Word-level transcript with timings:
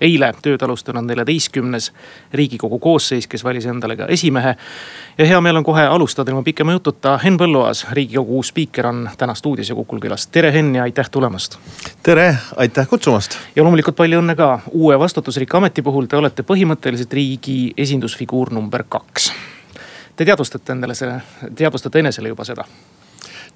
eile 0.00 0.32
tööd 0.42 0.62
alustanud 0.62 1.06
neljateistkümnes 1.08 1.90
riigikogu 2.32 2.78
koosseis, 2.78 3.26
kes 3.26 3.44
valis 3.44 3.66
endale 3.66 3.96
ka 3.96 4.06
esimehe. 4.06 4.54
ja 5.18 5.26
hea 5.26 5.40
meel 5.40 5.56
on 5.56 5.64
kohe 5.64 5.82
alustada 5.86 6.30
ilma 6.30 6.42
pikema 6.42 6.72
jututa. 6.72 7.18
Henn 7.24 7.38
Põlluaas, 7.38 7.86
riigikogu 7.92 8.36
uus 8.36 8.48
spiiker 8.48 8.86
on 8.86 9.08
täna 9.18 9.34
stuudios 9.34 9.68
ja 9.68 9.74
Kukul 9.74 10.00
külas. 10.00 10.26
tere, 10.26 10.52
Henn 10.52 10.74
ja 10.74 10.82
aitäh 10.82 11.10
tulemast. 11.10 11.58
tere, 12.02 12.36
aitäh 12.56 12.88
kutsumast. 12.88 13.38
ja 13.56 13.62
loomulikult 13.62 13.96
palju 13.96 14.20
õnne 14.20 14.36
ka 14.36 14.60
uue 14.70 14.98
vastutusrikka 14.98 15.56
ameti 15.56 15.82
puhul. 15.82 16.06
Te 16.06 16.16
olete 16.16 16.42
põhimõtteliselt 16.42 17.12
riigi 17.12 17.72
esindusfiguur 17.76 18.50
number 18.50 18.84
kaks. 18.88 19.32
Te 20.16 20.24
teadvustate 20.24 20.72
endale 20.72 20.94
selle, 20.94 21.20
teadvustate 21.54 21.98
enesele 21.98 22.28
juba 22.28 22.44
seda 22.44 22.64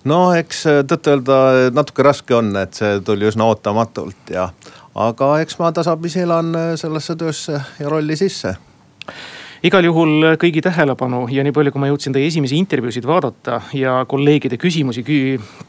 no 0.09 0.19
eks 0.35 0.65
tõtt-öelda 0.89 1.71
natuke 1.75 2.05
raske 2.07 2.35
on, 2.37 2.55
et 2.59 2.75
see 2.79 3.01
tuli 3.07 3.29
üsna 3.29 3.47
ootamatult 3.51 4.33
ja 4.35 4.49
aga 4.95 5.35
eks 5.43 5.59
ma 5.59 5.73
tasapisi 5.73 6.25
elan 6.27 6.55
äh, 6.55 6.73
sellesse 6.77 7.17
töösse 7.17 7.61
ja 7.79 7.89
rolli 7.89 8.17
sisse 8.17 8.57
igal 9.63 9.87
juhul 9.87 10.35
kõigi 10.43 10.63
tähelepanu 10.65 11.27
ja 11.31 11.45
nii 11.47 11.55
palju, 11.55 11.73
kui 11.73 11.83
ma 11.83 11.91
jõudsin 11.91 12.15
teie 12.15 12.27
esimesi 12.27 12.59
intervjuusid 12.59 13.07
vaadata 13.07 13.61
ja 13.79 14.01
kolleegide 14.09 14.59
küsimusi 14.61 15.05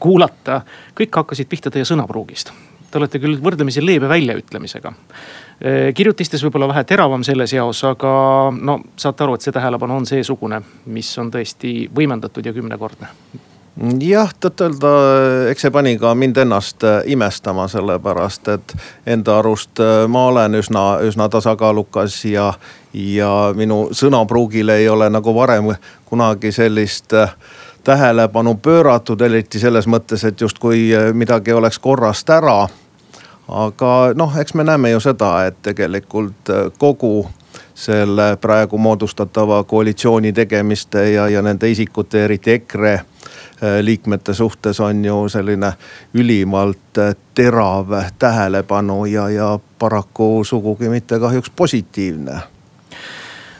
kuulata, 0.02 0.60
kõik 0.98 1.22
hakkasid 1.22 1.50
pihta 1.50 1.70
teie 1.70 1.86
sõnapruugist. 1.88 2.52
Te 2.90 3.00
olete 3.00 3.18
küll 3.18 3.40
võrdlemisi 3.42 3.82
leebe 3.82 4.10
väljaütlemisega. 4.10 4.92
Äh, 4.92 5.88
kirjutistes 5.94 6.42
võib-olla 6.46 6.68
vähe 6.70 6.84
teravam 6.90 7.24
selles 7.26 7.54
eos, 7.54 7.84
aga 7.86 8.12
no 8.54 8.80
saate 8.96 9.26
aru, 9.26 9.38
et 9.38 9.46
see 9.46 9.54
tähelepanu 9.54 10.02
on 10.02 10.06
seesugune, 10.10 10.62
mis 10.86 11.10
on 11.22 11.32
tõesti 11.34 11.84
võimendatud 11.94 12.46
ja 12.46 12.54
kümnekordne 12.54 13.10
jah, 14.00 14.30
tõtt-öelda, 14.40 14.90
eks 15.50 15.66
see 15.66 15.72
pani 15.74 15.96
ka 15.98 16.14
mind 16.14 16.38
ennast 16.44 16.84
äh, 16.86 17.00
imestama, 17.10 17.66
sellepärast 17.68 18.48
et 18.54 18.74
enda 19.06 19.38
arust 19.40 19.80
äh, 19.82 20.06
ma 20.08 20.26
olen 20.30 20.54
üsna, 20.60 20.84
üsna 21.02 21.28
tasakaalukas 21.28 22.20
ja, 22.30 22.52
ja 22.94 23.32
minu 23.56 23.88
sõnapruugile 23.92 24.78
ei 24.78 24.88
ole 24.88 25.10
nagu 25.10 25.34
varem 25.34 25.72
kunagi 26.06 26.52
sellist 26.54 27.12
äh, 27.18 27.34
tähelepanu 27.84 28.54
pööratud, 28.62 29.20
eriti 29.20 29.58
selles 29.58 29.88
mõttes, 29.90 30.22
et 30.24 30.40
justkui 30.40 30.92
midagi 31.12 31.52
oleks 31.52 31.78
korrast 31.78 32.30
ära. 32.30 32.68
aga 33.48 34.12
noh, 34.16 34.38
eks 34.40 34.54
me 34.54 34.64
näeme 34.64 34.90
ju 34.90 35.00
seda, 35.00 35.46
et 35.46 35.58
tegelikult 35.62 36.48
kogu 36.78 37.26
selle 37.74 38.36
praegu 38.40 38.78
moodustatava 38.78 39.64
koalitsiooni 39.64 40.32
tegemiste 40.32 41.10
ja, 41.12 41.28
ja 41.28 41.42
nende 41.42 41.70
isikute, 41.70 42.24
eriti 42.24 42.50
EKRE 42.50 43.00
liikmete 43.82 44.34
suhtes 44.34 44.80
on 44.80 45.04
ju 45.04 45.28
selline 45.28 45.72
ülimalt 46.14 46.98
äh, 46.98 47.16
terav 47.34 47.86
tähelepanu 48.18 49.04
ja, 49.04 49.28
ja 49.30 49.58
paraku 49.78 50.44
sugugi 50.44 50.88
mitte 50.88 51.18
kahjuks 51.18 51.50
positiivne. 51.50 52.40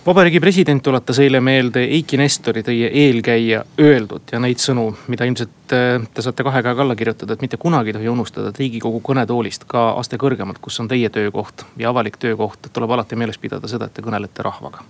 Vabariigi 0.07 0.41
president 0.41 0.83
tuletas 0.83 1.19
eile 1.19 1.41
meelde 1.41 1.81
Eiki 1.85 2.17
Nestori, 2.21 2.63
teie 2.63 2.91
eelkäija 2.93 3.63
öeldud 3.81 4.33
ja 4.33 4.41
neid 4.41 4.61
sõnu, 4.61 4.91
mida 5.08 5.25
ilmselt 5.25 5.73
äh, 5.73 6.03
te 6.14 6.25
saate 6.25 6.45
kahe 6.45 6.63
käega 6.63 6.85
alla 6.85 6.97
kirjutada, 6.97 7.33
et 7.33 7.45
mitte 7.45 7.57
kunagi 7.57 7.92
ei 7.92 7.98
tohi 7.98 8.13
unustada, 8.13 8.53
et 8.53 8.61
riigikogu 8.61 9.01
kõnetoolist 9.05 9.64
ka 9.69 9.91
aste 10.01 10.20
kõrgemalt, 10.20 10.61
kus 10.61 10.81
on 10.85 10.91
teie 10.92 11.08
töökoht 11.08 11.64
ja 11.81 11.89
avalik 11.95 12.20
töökoht, 12.20 12.69
tuleb 12.73 12.92
alati 12.98 13.17
meeles 13.17 13.41
pidada 13.41 13.70
seda, 13.70 13.89
et 13.89 13.97
te 13.97 14.05
kõnelete 14.05 14.45
rahvaga 14.45 14.85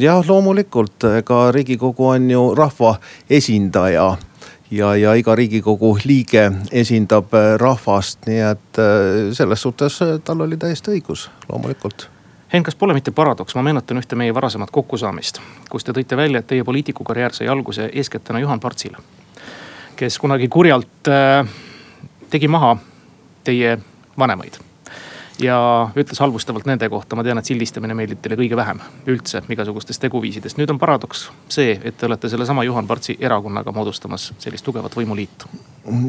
jah, 0.00 0.24
loomulikult, 0.28 1.04
ega 1.18 1.50
riigikogu 1.52 2.08
on 2.08 2.30
ju 2.30 2.54
rahva 2.54 2.96
esindaja 3.30 4.16
ja, 4.70 4.94
ja 4.96 5.14
iga 5.14 5.34
riigikogu 5.36 5.96
liige 6.04 6.46
esindab 6.72 7.34
äh, 7.34 7.54
rahvast, 7.60 8.26
nii 8.26 8.40
et 8.46 8.80
äh, 8.80 9.30
selles 9.36 9.62
suhtes 9.62 10.00
äh, 10.02 10.16
tal 10.24 10.40
oli 10.40 10.56
täiesti 10.56 10.94
õigus, 10.96 11.28
loomulikult. 11.48 12.08
Henn, 12.52 12.64
kas 12.64 12.76
pole 12.76 12.94
mitte 12.94 13.14
paradoks, 13.16 13.54
ma 13.56 13.64
meenutan 13.64 14.00
ühte 14.00 14.16
meie 14.16 14.34
varasemat 14.34 14.72
kokkusaamist, 14.72 15.40
kus 15.72 15.84
te 15.84 15.94
tõite 15.96 16.16
välja, 16.16 16.42
et 16.42 16.50
teie 16.50 16.64
poliitikukarjäär 16.64 17.36
sai 17.36 17.48
alguse 17.48 17.88
eeskätt 17.92 18.24
tänu 18.28 18.44
Juhan 18.44 18.60
Partsile. 18.60 18.98
kes 19.96 20.18
kunagi 20.18 20.48
kurjalt 20.48 21.08
äh, 21.08 21.46
tegi 22.30 22.48
maha 22.48 22.76
teie 23.44 23.78
vanemaid 24.18 24.71
ja 25.40 25.88
ütles 25.96 26.20
halvustavalt 26.20 26.66
nende 26.66 26.88
kohta, 26.88 27.16
ma 27.16 27.24
tean, 27.24 27.38
et 27.38 27.48
sildistamine 27.48 27.94
meeldib 27.96 28.20
teile 28.22 28.36
kõige 28.38 28.56
vähem 28.56 28.80
üldse 29.08 29.42
igasugustest 29.48 30.02
teguviisidest. 30.02 30.58
nüüd 30.60 30.70
on 30.70 30.78
paradoks 30.78 31.28
see, 31.48 31.80
et 31.84 31.96
te 31.96 32.06
olete 32.06 32.28
sellesama 32.28 32.64
Juhan 32.64 32.86
Partsi 32.86 33.16
erakonnaga 33.20 33.72
moodustamas 33.72 34.32
sellist 34.38 34.64
tugevat 34.64 34.96
võimuliitu. 34.96 35.48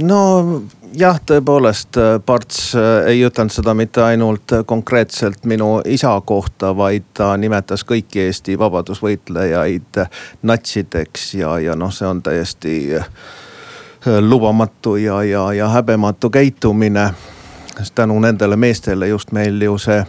no 0.04 0.64
jah, 0.94 1.20
tõepoolest 1.26 2.00
Parts 2.26 2.76
äh, 2.76 3.08
ei 3.14 3.24
ütelnud 3.26 3.54
seda 3.54 3.74
mitte 3.74 4.04
ainult 4.04 4.58
konkreetselt 4.66 5.46
minu 5.46 5.82
isa 5.86 6.16
kohta, 6.26 6.76
vaid 6.78 7.08
ta 7.14 7.34
nimetas 7.38 7.86
kõiki 7.88 8.28
Eesti 8.28 8.60
vabadusvõitlejaid 8.60 10.04
natsideks 10.44 11.34
ja, 11.40 11.58
ja 11.60 11.76
noh, 11.76 11.94
see 11.94 12.08
on 12.08 12.22
täiesti 12.22 12.76
äh, 13.00 13.08
lubamatu 14.20 14.96
ja, 14.96 15.24
ja, 15.24 15.54
ja 15.54 15.70
häbematu 15.70 16.30
käitumine 16.30 17.12
tänu 17.96 18.20
nendele 18.20 18.56
meestele 18.56 19.08
just 19.08 19.32
meil 19.32 19.62
ju 19.62 19.78
see 19.78 20.06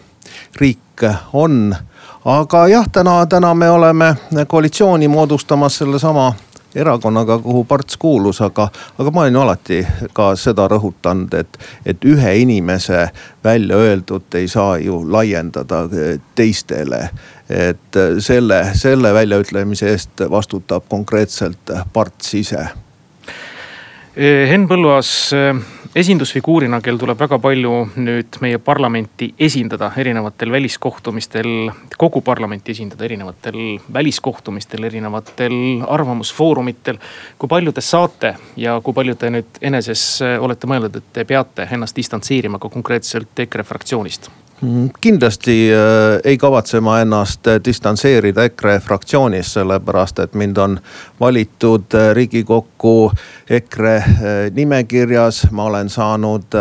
riik 0.60 1.04
on. 1.32 1.76
aga 2.24 2.68
jah, 2.68 2.88
täna, 2.92 3.26
täna 3.26 3.54
me 3.54 3.70
oleme 3.70 4.14
koalitsiooni 4.48 5.08
moodustamas 5.08 5.78
sellesama 5.78 6.32
erakonnaga, 6.74 7.38
kuhu 7.38 7.64
Parts 7.64 7.96
kuulus, 7.96 8.40
aga, 8.40 8.68
aga 8.98 9.10
ma 9.10 9.20
olen 9.20 9.34
ju 9.34 9.40
alati 9.40 9.80
ka 10.12 10.32
seda 10.36 10.66
rõhutanud, 10.68 11.34
et, 11.38 11.58
et 11.86 12.04
ühe 12.04 12.34
inimese 12.42 13.08
välja 13.44 13.76
öeldut 13.76 14.34
ei 14.34 14.48
saa 14.48 14.78
ju 14.78 15.02
laiendada 15.12 15.84
teistele. 16.34 17.08
et 17.48 17.96
selle, 18.18 18.70
selle 18.72 19.12
väljaütlemise 19.14 19.90
eest 19.92 20.22
vastutab 20.30 20.88
konkreetselt 20.88 21.70
Parts 21.92 22.34
ise. 22.34 22.68
Henn 24.16 24.64
Põlluaas 24.68 25.10
esindusfiguurina, 25.94 26.80
kel 26.82 26.98
tuleb 26.98 27.18
väga 27.18 27.38
palju 27.42 27.72
nüüd 28.02 28.38
meie 28.42 28.58
parlamenti 28.58 29.28
esindada 29.46 29.92
erinevatel 30.00 30.50
väliskohtumistel, 30.50 31.50
kogu 31.98 32.22
parlamenti 32.26 32.74
esindada 32.74 33.06
erinevatel 33.06 33.78
väliskohtumistel, 33.94 34.88
erinevatel 34.90 35.56
arvamusfoorumitel. 35.86 36.98
kui 37.38 37.48
palju 37.48 37.72
te 37.72 37.80
saate 37.80 38.34
ja 38.56 38.80
kui 38.80 38.94
palju 38.94 39.14
te 39.14 39.30
nüüd 39.30 39.60
eneses 39.62 40.22
olete 40.40 40.66
mõelnud, 40.66 40.96
et 40.98 41.12
te 41.12 41.24
peate 41.24 41.68
ennast 41.70 41.96
distantseerima 41.96 42.58
ka 42.58 42.68
konkreetselt 42.68 43.46
EKRE 43.46 43.62
fraktsioonist? 43.62 44.30
Mm, 44.64 44.90
kindlasti 45.00 45.70
äh, 45.72 46.20
ei 46.24 46.38
kavatse 46.38 46.80
ma 46.80 47.00
ennast 47.00 47.46
äh, 47.46 47.60
distantseerida 47.64 48.44
EKRE 48.44 48.78
fraktsioonist, 48.80 49.52
sellepärast 49.52 50.18
et 50.18 50.34
mind 50.34 50.56
on 50.56 50.78
valitud 51.20 51.94
äh, 51.94 52.14
riigikokku 52.16 53.12
EKRE 53.50 54.04
nimekirjas. 54.50 55.46
ma 55.50 55.64
olen 55.64 55.88
saanud 55.88 56.56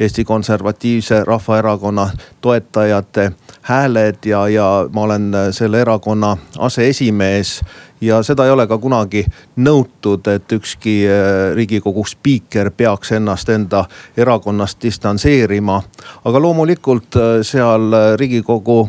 Eesti 0.00 0.24
Konservatiivse 0.24 1.24
Rahvaerakonna 1.24 2.10
toetajate 2.40 3.32
hääled 3.62 4.24
ja, 4.24 4.48
ja 4.48 4.88
ma 4.92 5.02
olen 5.02 5.32
selle 5.50 5.80
erakonna 5.80 6.36
aseesimees 6.58 7.60
ja 8.02 8.22
seda 8.22 8.46
ei 8.46 8.52
ole 8.52 8.66
ka 8.66 8.78
kunagi 8.82 9.22
nõutud, 9.62 10.26
et 10.32 10.52
ükski 10.52 10.96
äh, 11.06 11.52
riigikogu 11.56 12.04
spiiker 12.08 12.72
peaks 12.76 13.14
ennast 13.18 13.48
enda 13.54 13.84
erakonnast 14.16 14.82
distantseerima. 14.82 15.82
aga 16.24 16.42
loomulikult 16.42 17.16
äh, 17.16 17.38
seal 17.42 17.92
äh, 17.92 18.14
riigikogu 18.18 18.88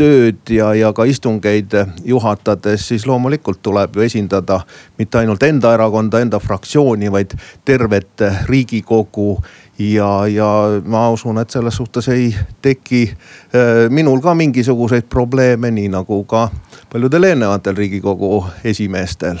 tööd 0.00 0.48
ja, 0.48 0.70
ja 0.72 0.94
ka 0.96 1.04
istungeid 1.04 1.74
juhatades, 2.08 2.86
siis 2.88 3.02
loomulikult 3.04 3.58
tuleb 3.62 3.98
ju 3.98 4.00
esindada 4.00 4.62
mitte 4.96 5.18
ainult 5.20 5.42
enda 5.44 5.74
erakonda, 5.76 6.22
enda 6.24 6.40
fraktsiooni, 6.40 7.10
vaid 7.12 7.34
tervet 7.68 8.24
riigikogu 8.48 9.34
ja, 9.78 10.26
ja 10.26 10.48
ma 10.84 11.10
usun, 11.10 11.38
et 11.38 11.50
selles 11.50 11.76
suhtes 11.76 12.08
ei 12.08 12.34
teki 12.62 13.02
äh, 13.10 13.90
minul 13.90 14.20
ka 14.20 14.34
mingisuguseid 14.34 15.08
probleeme, 15.08 15.70
nii 15.70 15.88
nagu 15.92 16.24
ka 16.24 16.48
paljudel 16.92 17.30
eelnevatel 17.32 17.76
riigikogu 17.76 18.44
esimeestel 18.64 19.40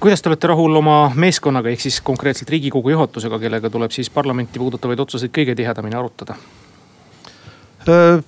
kuidas 0.00 0.22
te 0.22 0.30
olete 0.30 0.46
rahul 0.46 0.76
oma 0.78 1.10
meeskonnaga, 1.14 1.70
ehk 1.70 1.80
siis 1.82 2.00
konkreetselt 2.00 2.50
riigikogu 2.50 2.90
juhatusega, 2.94 3.38
kellega 3.38 3.70
tuleb 3.70 3.90
siis 3.90 4.10
parlamenti 4.10 4.58
puudutavaid 4.58 5.00
otsuseid 5.00 5.34
kõige 5.34 5.56
tihedamini 5.58 5.98
arutada? 5.98 6.36
Äh, 7.88 8.20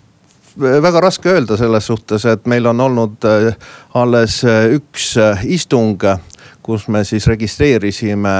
väga 0.82 1.00
raske 1.00 1.30
öelda 1.30 1.56
selles 1.56 1.86
suhtes, 1.86 2.24
et 2.26 2.46
meil 2.46 2.66
on 2.66 2.80
olnud 2.80 3.26
alles 3.94 4.42
üks 4.74 5.12
istung, 5.46 6.02
kus 6.62 6.88
me 6.88 7.04
siis 7.04 7.26
registreerisime 7.26 8.34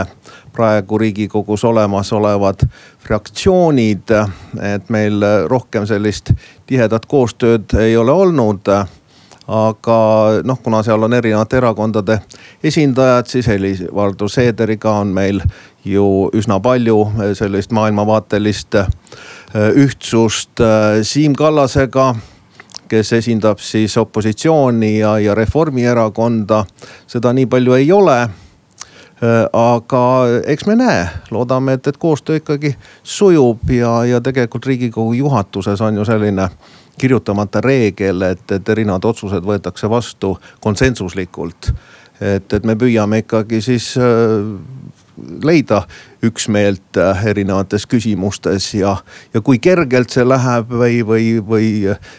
praegu 0.52 0.99
riigikogus 0.99 1.64
olemasolevad 1.64 2.67
fraktsioonid. 2.99 4.11
et 4.62 4.88
meil 4.88 5.23
rohkem 5.49 5.87
sellist 5.87 6.32
tihedat 6.67 7.06
koostööd 7.06 7.75
ei 7.79 7.97
ole 7.97 8.12
olnud 8.12 8.69
aga 9.50 9.99
noh, 10.47 10.58
kuna 10.62 10.82
seal 10.87 11.02
on 11.02 11.14
erinevate 11.14 11.58
erakondade 11.58 12.20
esindajad, 12.64 13.26
siis 13.26 13.49
Helir-Valdor 13.50 14.31
Seederiga 14.31 14.93
on 15.02 15.11
meil 15.14 15.41
ju 15.85 16.31
üsna 16.37 16.61
palju 16.62 16.99
sellist 17.35 17.73
maailmavaatelist 17.75 18.79
äh, 18.79 18.91
ühtsust. 19.75 20.61
Äh, 20.61 21.00
Siim 21.03 21.35
Kallasega, 21.35 22.12
kes 22.91 23.12
esindab 23.19 23.58
siis 23.58 23.96
opositsiooni 23.99 24.99
ja, 24.99 25.17
ja 25.19 25.35
Reformierakonda, 25.35 26.64
seda 27.11 27.35
nii 27.35 27.50
palju 27.50 27.75
ei 27.81 27.93
ole 27.93 28.20
aga 29.52 30.02
eks 30.49 30.67
me 30.67 30.76
näe, 30.81 31.08
loodame, 31.31 31.75
et, 31.76 31.87
et 31.87 31.96
koostöö 32.00 32.40
ikkagi 32.40 32.75
sujub 33.02 33.70
ja, 33.70 34.05
ja 34.05 34.20
tegelikult 34.20 34.67
riigikogu 34.67 35.12
juhatuses 35.12 35.81
on 35.81 36.00
ju 36.00 36.05
selline 36.08 36.49
kirjutamata 37.00 37.61
reegel, 37.61 38.22
et, 38.22 38.44
et 38.52 38.69
erinevad 38.69 39.05
otsused 39.05 39.44
võetakse 39.44 39.90
vastu 39.90 40.34
konsensuslikult. 40.61 41.72
et, 42.20 42.52
et 42.52 42.64
me 42.64 42.76
püüame 42.76 43.22
ikkagi 43.22 43.61
siis 43.64 43.94
äh, 43.96 44.49
leida 45.44 45.82
üksmeelt 46.25 47.00
äh, 47.00 47.26
erinevates 47.32 47.87
küsimustes 47.87 48.75
ja, 48.75 48.96
ja 49.34 49.40
kui 49.40 49.58
kergelt 49.58 50.12
see 50.12 50.25
läheb 50.28 50.72
või, 50.72 51.00
või, 51.06 51.32
või 51.40 51.72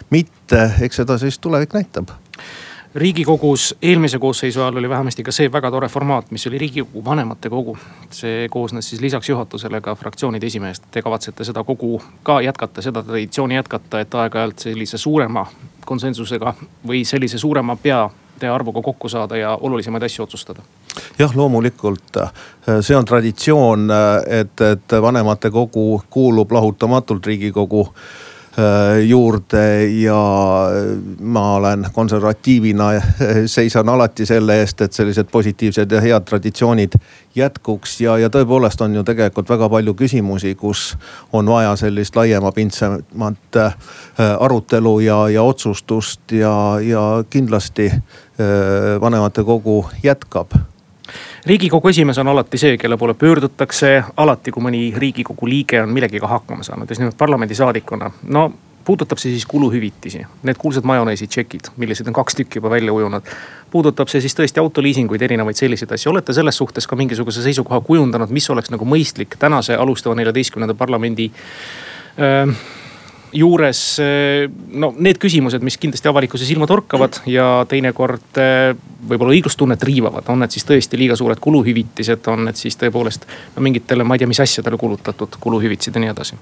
mitte, 0.09 0.71
eks 0.81 1.01
seda 1.01 1.17
siis 1.21 1.39
tulevik 1.41 1.73
näitab 1.77 2.13
riigikogus 2.95 3.75
eelmise 3.81 4.19
koosseisu 4.19 4.61
ajal 4.61 4.75
oli 4.75 4.89
vähemasti 4.89 5.23
ka 5.23 5.31
see 5.31 5.51
väga 5.51 5.71
tore 5.71 5.87
formaat, 5.87 6.31
mis 6.31 6.47
oli 6.47 6.57
riigikogu 6.57 7.05
vanematekogu. 7.05 7.77
see 8.09 8.49
koosnes 8.49 8.89
siis 8.89 9.01
lisaks 9.01 9.29
juhatusele 9.29 9.81
ka 9.81 9.95
fraktsioonide 9.95 10.45
esimeest. 10.45 10.83
Te 10.91 11.01
kavatsete 11.01 11.43
seda 11.43 11.63
kogu 11.63 12.01
ka 12.23 12.41
jätkata, 12.41 12.81
seda 12.81 13.03
traditsiooni 13.03 13.55
jätkata, 13.55 13.99
et 13.99 14.15
aeg-ajalt 14.15 14.59
sellise 14.59 14.97
suurema 14.97 15.45
konsensusega 15.85 16.53
või 16.87 17.05
sellise 17.05 17.37
suurema 17.37 17.75
peade 17.75 18.49
arvuga 18.49 18.81
kokku 18.81 19.09
saada 19.09 19.37
ja 19.37 19.55
olulisemaid 19.61 20.03
asju 20.03 20.23
otsustada? 20.23 20.61
jah, 21.19 21.35
loomulikult 21.35 22.17
see 22.81 22.95
on 22.95 23.05
traditsioon, 23.05 23.87
et, 24.27 24.61
et 24.61 25.01
vanematekogu 25.01 26.03
kuulub 26.09 26.51
lahutamatult 26.51 27.25
riigikogu 27.25 27.87
Äh, 27.87 28.30
juurde 29.07 29.87
ja 29.87 30.17
ma 31.19 31.53
olen 31.55 31.87
konservatiivina, 31.93 32.89
seisan 33.45 33.89
alati 33.89 34.25
selle 34.25 34.57
eest, 34.59 34.81
et 34.81 34.93
sellised 34.93 35.29
positiivsed 35.31 35.91
ja 35.91 36.01
head 36.01 36.25
traditsioonid 36.27 36.97
jätkuks. 37.35 38.01
ja, 38.01 38.17
ja 38.17 38.29
tõepoolest 38.29 38.81
on 38.83 38.95
ju 38.95 39.03
tegelikult 39.07 39.49
väga 39.49 39.69
palju 39.69 39.93
küsimusi, 39.93 40.55
kus 40.55 40.97
on 41.33 41.47
vaja 41.47 41.75
sellist 41.79 42.15
laiemapindsemat 42.15 43.55
äh, 43.55 43.75
arutelu 44.39 44.99
ja, 44.99 45.21
ja 45.29 45.43
otsustust 45.43 46.31
ja, 46.31 46.79
ja 46.83 47.23
kindlasti 47.29 47.87
äh, 47.87 48.01
vanematekogu 49.01 49.85
jätkab 50.03 50.59
riigikogu 51.45 51.87
esimees 51.87 52.17
on 52.17 52.27
alati 52.27 52.57
see, 52.57 52.77
kelle 52.77 52.97
poole 52.97 53.13
pöördutakse, 53.13 54.03
alati 54.17 54.51
kui 54.51 54.63
mõni 54.63 54.81
riigikogu 54.97 55.49
liige 55.49 55.81
on 55.83 55.93
millegagi 55.93 56.25
hakkama 56.27 56.63
saanud, 56.63 56.89
just 56.89 57.01
nimelt 57.01 57.17
parlamendisaadikuna. 57.17 58.11
no 58.27 58.51
puudutab 58.85 59.19
see 59.21 59.31
siis 59.31 59.45
kuluhüvitisi, 59.45 60.23
need 60.43 60.57
kuulsad 60.57 60.85
majoneesi 60.89 61.27
tšekid, 61.27 61.69
millised 61.77 62.07
on 62.09 62.15
kaks 62.17 62.35
tükki 62.35 62.57
juba 62.57 62.69
välja 62.69 62.93
ujunud. 62.93 63.23
puudutab 63.71 64.09
see 64.09 64.21
siis 64.21 64.35
tõesti 64.35 64.59
autoliisinguid, 64.59 65.21
erinevaid 65.21 65.55
selliseid 65.55 65.91
asju, 65.91 66.11
olete 66.11 66.33
selles 66.33 66.57
suhtes 66.57 66.87
ka 66.87 66.95
mingisuguse 66.95 67.43
seisukoha 67.45 67.81
kujundanud, 67.81 68.29
mis 68.29 68.49
oleks 68.49 68.73
nagu 68.73 68.85
mõistlik 68.85 69.37
tänase 69.39 69.75
alustava 69.75 70.15
neljateistkümnenda 70.15 70.73
parlamendi 70.73 71.31
öö, 72.19 72.53
juures 73.33 73.81
no 74.73 74.91
need 74.97 75.19
küsimused, 75.21 75.63
mis 75.63 75.77
kindlasti 75.81 76.09
avalikkuse 76.11 76.45
silma 76.45 76.67
torkavad 76.67 77.21
ja 77.29 77.65
teinekord 77.69 78.39
eh, 78.41 78.73
võib-olla 79.07 79.35
õiglustunnet 79.35 79.83
riivavad, 79.83 80.27
on 80.29 80.43
need 80.43 80.53
siis 80.53 80.65
tõesti 80.67 80.99
liiga 80.99 81.15
suured 81.17 81.39
kuluhüvitised, 81.41 82.27
on 82.31 82.45
need 82.47 82.59
siis 82.59 82.77
tõepoolest 82.79 83.27
no 83.55 83.63
mingitele, 83.65 84.03
ma 84.03 84.15
ei 84.15 84.21
tea, 84.23 84.29
mis 84.29 84.41
asjadele 84.43 84.77
kulutatud 84.77 85.39
kuluhüvitised 85.39 85.95
ja 85.95 86.03
nii 86.03 86.11
edasi. 86.13 86.37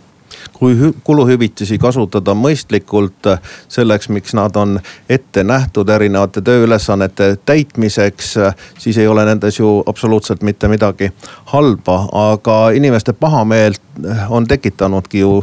Kui 0.53 0.75
kuluhüvitisi 1.03 1.77
kasutada 1.79 2.35
mõistlikult 2.37 3.29
selleks, 3.71 4.09
miks 4.13 4.35
nad 4.37 4.55
on 4.59 4.77
ette 5.09 5.43
nähtud 5.43 5.89
erinevate 5.89 6.43
tööülesannete 6.45 7.31
täitmiseks, 7.45 8.35
siis 8.77 8.97
ei 8.97 9.07
ole 9.07 9.25
nendes 9.25 9.59
ju 9.59 9.79
absoluutselt 9.87 10.43
mitte 10.43 10.67
midagi 10.67 11.11
halba, 11.53 11.99
aga 12.33 12.61
inimeste 12.75 13.13
pahameelt 13.13 13.81
on 14.29 14.47
tekitanudki 14.47 15.25
ju 15.25 15.33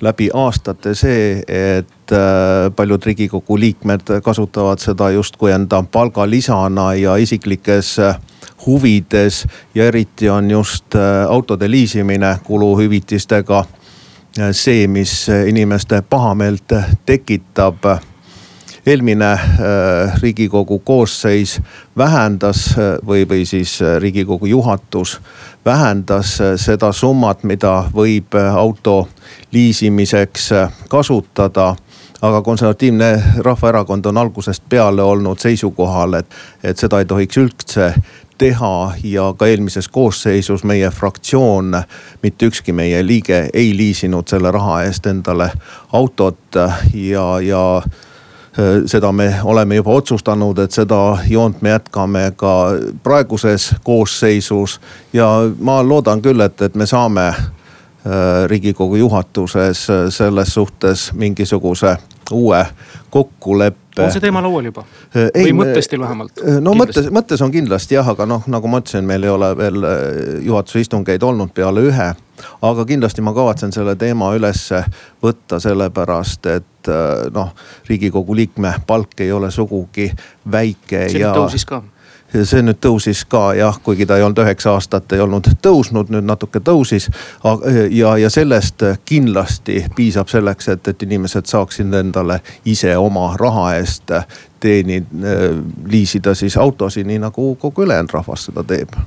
läbi 0.00 0.30
aastate 0.34 0.94
see, 0.94 1.42
et 1.48 2.12
äh, 2.12 2.70
paljud 2.76 3.02
riigikogu 3.06 3.58
liikmed 3.58 4.14
kasutavad 4.22 4.82
seda 4.82 5.10
justkui 5.10 5.52
enda 5.52 5.82
palgalisana 5.82 6.94
ja 6.94 7.16
isiklikes 7.16 7.98
äh, 7.98 8.16
huvides. 8.66 9.46
ja 9.74 9.84
eriti 9.84 10.30
on 10.30 10.50
just 10.50 10.94
äh, 10.94 11.26
autode 11.28 11.70
liisimine 11.70 12.38
kuluhüvitistega 12.44 13.64
see, 14.52 14.86
mis 14.86 15.28
inimeste 15.46 16.02
pahameelt 16.10 16.72
tekitab 17.06 17.84
eelmine 18.86 19.38
riigikogu 20.22 20.78
koosseis 20.78 21.60
vähendas 21.96 22.66
äh, 22.78 22.98
või, 23.06 23.24
või 23.28 23.46
siis 23.46 23.78
riigikogu 23.98 24.46
juhatus 24.46 25.20
vähendas 25.64 26.38
seda 26.56 26.92
summat, 26.92 27.42
mida 27.44 27.84
võib 27.94 28.34
auto 28.52 29.08
liisimiseks 29.52 30.50
kasutada. 30.88 31.74
Aga 32.24 32.40
konservatiivne 32.42 33.22
rahvaerakond 33.44 34.06
on 34.06 34.16
algusest 34.16 34.62
peale 34.68 35.02
olnud 35.02 35.38
seisukohal, 35.38 36.14
et, 36.14 36.36
et 36.62 36.78
seda 36.78 37.02
ei 37.02 37.08
tohiks 37.08 37.36
üldse 37.36 37.90
teha. 38.38 38.92
Ja 39.02 39.34
ka 39.38 39.46
eelmises 39.46 39.88
koosseisus 39.88 40.64
meie 40.64 40.90
fraktsioon, 40.90 41.76
mitte 42.22 42.46
ükski 42.46 42.72
meie 42.72 43.06
liige 43.06 43.48
ei 43.52 43.76
liisinud 43.76 44.28
selle 44.28 44.50
raha 44.50 44.82
eest 44.86 45.06
endale 45.06 45.50
autot. 45.92 46.60
Ja, 46.94 47.40
ja 47.40 47.82
seda 48.86 49.12
me 49.12 49.34
oleme 49.44 49.74
juba 49.74 49.90
otsustanud, 49.90 50.58
et 50.58 50.72
seda 50.72 51.18
joont 51.28 51.62
me 51.62 51.70
jätkame 51.74 52.32
ka 52.36 52.54
praeguses 53.02 53.74
koosseisus. 53.82 54.80
ja 55.12 55.28
ma 55.58 55.82
loodan 55.82 56.22
küll, 56.22 56.40
et, 56.40 56.62
et 56.62 56.74
me 56.74 56.86
saame 56.86 57.26
äh, 57.28 58.46
riigikogu 58.46 58.96
juhatuses 58.96 59.90
äh, 59.90 60.04
selles 60.08 60.54
suhtes 60.54 61.12
mingisuguse 61.12 61.96
uue 62.32 62.66
kokkuleppe. 63.10 64.04
on 64.04 64.12
see 64.12 64.20
teema 64.20 64.42
laual 64.42 64.70
juba? 64.70 64.84
või 65.14 65.52
mõttes 65.52 65.90
teil 65.90 66.00
vähemalt? 66.00 66.38
no 66.38 66.44
kindlasti. 66.46 66.78
mõttes, 66.82 67.10
mõttes 67.10 67.42
on 67.42 67.50
kindlasti 67.50 67.98
jah, 67.98 68.08
aga 68.08 68.26
noh, 68.26 68.46
nagu 68.46 68.70
ma 68.70 68.78
ütlesin, 68.82 69.06
meil 69.06 69.26
ei 69.26 69.32
ole 69.34 69.50
veel 69.56 69.88
juhatuse 70.46 70.84
istungeid 70.86 71.22
olnud 71.22 71.50
peale 71.54 71.82
ühe. 71.90 72.12
aga 72.62 72.86
kindlasti 72.86 73.22
ma 73.22 73.34
kavatsen 73.34 73.74
selle 73.74 73.96
teema 73.98 74.30
ülesse 74.38 74.84
võtta, 75.22 75.58
sellepärast 75.58 76.46
et 76.54 76.70
et 76.84 76.92
äh, 76.92 77.32
noh, 77.32 77.54
riigikogu 77.88 78.36
liikme 78.36 78.74
palk 78.86 79.20
ei 79.20 79.32
ole 79.32 79.50
sugugi 79.50 80.12
väike. 80.50 81.08
see 81.08 81.20
ja... 81.20 81.34
tõusis 81.34 81.64
ka 81.64 81.82
see 82.34 82.64
nüüd 82.66 82.80
tõusis 82.82 83.20
ka 83.30 83.52
jah, 83.54 83.76
kuigi 83.82 84.06
ta 84.10 84.16
ei 84.18 84.24
olnud 84.26 84.40
üheksa 84.42 84.72
aastat 84.74 85.12
ei 85.14 85.20
olnud 85.22 85.46
tõusnud, 85.62 86.08
nüüd 86.10 86.26
natuke 86.26 86.58
tõusis. 86.58 87.06
ja, 87.90 88.16
ja 88.18 88.30
sellest 88.30 88.82
kindlasti 89.04 89.84
piisab 89.94 90.28
selleks, 90.28 90.68
et, 90.68 90.88
et 90.88 91.02
inimesed 91.02 91.46
saaksid 91.46 91.94
endale 91.94 92.40
ise 92.64 92.96
oma 92.98 93.36
raha 93.38 93.76
eest 93.76 94.10
teeni-, 94.60 95.04
liisida 95.86 96.34
siis 96.34 96.56
autosid, 96.56 97.06
nii 97.06 97.20
nagu 97.22 97.54
kogu 97.54 97.86
ülejäänud 97.86 98.10
rahvas 98.12 98.48
seda 98.50 98.64
teeb. 98.66 98.98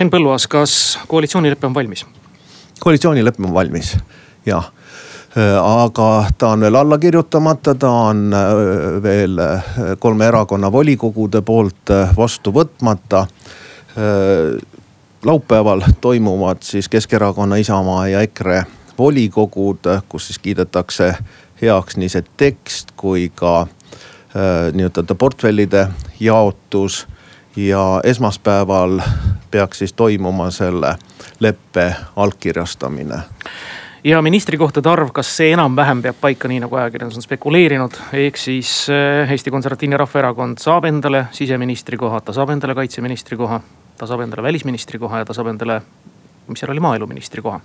Henn 0.00 0.10
Põlluaas, 0.10 0.48
kas 0.50 0.98
koalitsioonilepe 1.06 1.66
on 1.66 1.74
valmis? 1.74 2.06
koalitsioonilepe 2.80 3.42
on 3.42 3.54
valmis, 3.54 3.96
jah 4.46 4.72
aga 5.62 6.24
ta 6.38 6.48
on 6.48 6.60
veel 6.60 6.74
alla 6.74 6.98
kirjutamata, 6.98 7.74
ta 7.74 7.90
on 7.90 8.34
äh, 8.34 9.02
veel 9.02 9.38
äh, 9.38 9.64
kolme 9.98 10.26
erakonna 10.26 10.72
volikogude 10.72 11.42
poolt 11.42 11.90
vastu 12.16 12.52
võtmata. 12.52 13.26
laupäeval 15.24 15.82
toimuvad 16.00 16.62
siis 16.62 16.88
Keskerakonna, 16.88 17.56
Isamaa 17.56 18.08
ja 18.08 18.20
EKRE 18.20 18.64
volikogud, 18.98 19.78
kus 20.08 20.26
siis 20.26 20.38
kiidetakse 20.38 21.14
heaks 21.62 21.96
nii 21.96 22.08
see 22.08 22.22
tekst 22.36 22.92
kui 22.96 23.32
ka 23.34 23.66
nii-ütelda 24.74 25.14
portfellide 25.14 25.88
jaotus 26.20 27.08
ja 27.56 28.00
esmaspäeval 28.04 29.00
peaks 29.50 29.78
siis 29.78 29.92
toimuma 29.92 30.50
selle 30.50 30.94
leppe 31.40 31.94
allkirjastamine 32.16 33.18
ja 34.08 34.22
ministrikohtade 34.22 34.88
arv, 34.88 35.10
kas 35.12 35.30
see 35.36 35.52
enam-vähem 35.52 36.00
peab 36.02 36.16
paika, 36.20 36.48
nii 36.48 36.62
nagu 36.64 36.78
ajakirjandus 36.80 37.20
on 37.20 37.24
spekuleerinud, 37.26 37.96
ehk 38.16 38.40
siis 38.40 38.70
eh, 38.92 39.28
Eesti 39.34 39.52
Konservatiivne 39.52 39.98
Rahvaerakond 40.00 40.62
saab 40.62 40.88
endale 40.88 41.26
siseministri 41.36 41.98
koha, 42.00 42.22
ta 42.24 42.32
saab 42.36 42.54
endale 42.54 42.76
kaitseministri 42.78 43.36
koha, 43.36 43.60
ta 43.98 44.08
saab 44.08 44.24
endale 44.24 44.46
välisministri 44.48 45.00
koha 45.02 45.24
ja 45.24 45.28
ta 45.28 45.36
saab 45.36 45.52
endale, 45.52 45.82
mis 46.48 46.62
seal 46.62 46.72
oli, 46.72 46.84
maaeluministri 46.84 47.44
koha. 47.44 47.60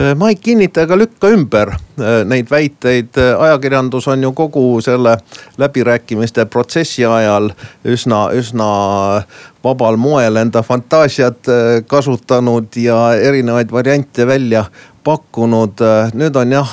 Äh, 0.00 0.12
ma 0.16 0.28
ei 0.32 0.36
kinnita 0.40 0.84
ega 0.84 0.96
lükka 0.98 1.32
ümber 1.32 1.72
äh, 1.72 2.20
neid 2.28 2.52
väiteid, 2.52 3.16
ajakirjandus 3.38 4.10
on 4.12 4.28
ju 4.28 4.34
kogu 4.36 4.66
selle 4.84 5.16
läbirääkimiste 5.60 6.46
protsessi 6.52 7.06
ajal 7.08 7.52
üsna, 7.88 8.26
üsna 8.36 8.68
vabal 9.64 9.96
moel 9.96 10.36
enda 10.40 10.64
fantaasiat 10.66 11.46
kasutanud 11.86 12.74
ja 12.82 13.12
erinevaid 13.14 13.70
variante 13.70 14.26
välja 14.26 14.64
pakkunud. 15.04 15.82
nüüd 16.14 16.36
on 16.38 16.52
jah, 16.52 16.72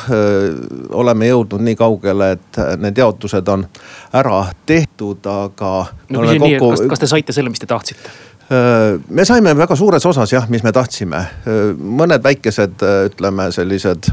oleme 0.94 1.30
jõudnud 1.30 1.64
nii 1.66 1.78
kaugele, 1.80 2.32
et 2.38 2.60
need 2.78 2.98
jaotused 2.98 3.48
on 3.50 3.66
ära 4.14 4.42
tehtud, 4.70 5.26
aga. 5.26 5.74
no 6.10 6.26
küsin 6.26 6.42
kokku... 6.42 6.50
nii, 6.50 6.60
kas, 6.78 6.88
kas 6.94 7.06
te 7.06 7.14
saite 7.14 7.36
selle, 7.36 7.50
mis 7.54 7.62
te 7.62 7.70
tahtsite? 7.70 8.12
Äh, 8.50 8.98
me 9.10 9.26
saime 9.30 9.52
väga 9.54 9.76
suures 9.78 10.06
osas 10.10 10.32
jah, 10.34 10.48
mis 10.50 10.64
me 10.66 10.72
tahtsime, 10.74 11.20
äh, 11.22 11.60
mõned 11.78 12.24
väikesed 12.26 12.82
äh, 12.82 13.04
ütleme 13.06 13.52
sellised 13.54 14.10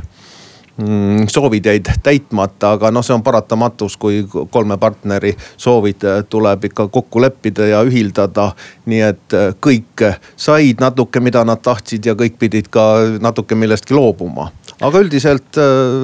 soovid 1.32 1.66
jäid 1.66 1.88
täitmata, 2.02 2.74
aga 2.76 2.90
noh, 2.92 3.04
see 3.04 3.14
on 3.16 3.24
paratamatus, 3.24 3.96
kui 4.00 4.24
kolme 4.52 4.76
partneri 4.80 5.32
soovid 5.56 6.04
tuleb 6.28 6.66
ikka 6.70 6.88
kokku 6.92 7.22
leppida 7.24 7.70
ja 7.70 7.82
ühildada. 7.86 8.52
nii 8.86 9.00
et 9.02 9.36
kõik 9.60 10.04
said 10.36 10.80
natuke, 10.80 11.20
mida 11.20 11.44
nad 11.44 11.62
tahtsid 11.62 12.06
ja 12.06 12.14
kõik 12.14 12.36
pidid 12.38 12.68
ka 12.70 12.84
natuke 13.20 13.54
millestki 13.54 13.94
loobuma. 13.94 14.50
aga 14.80 15.00
üldiselt 15.00 15.56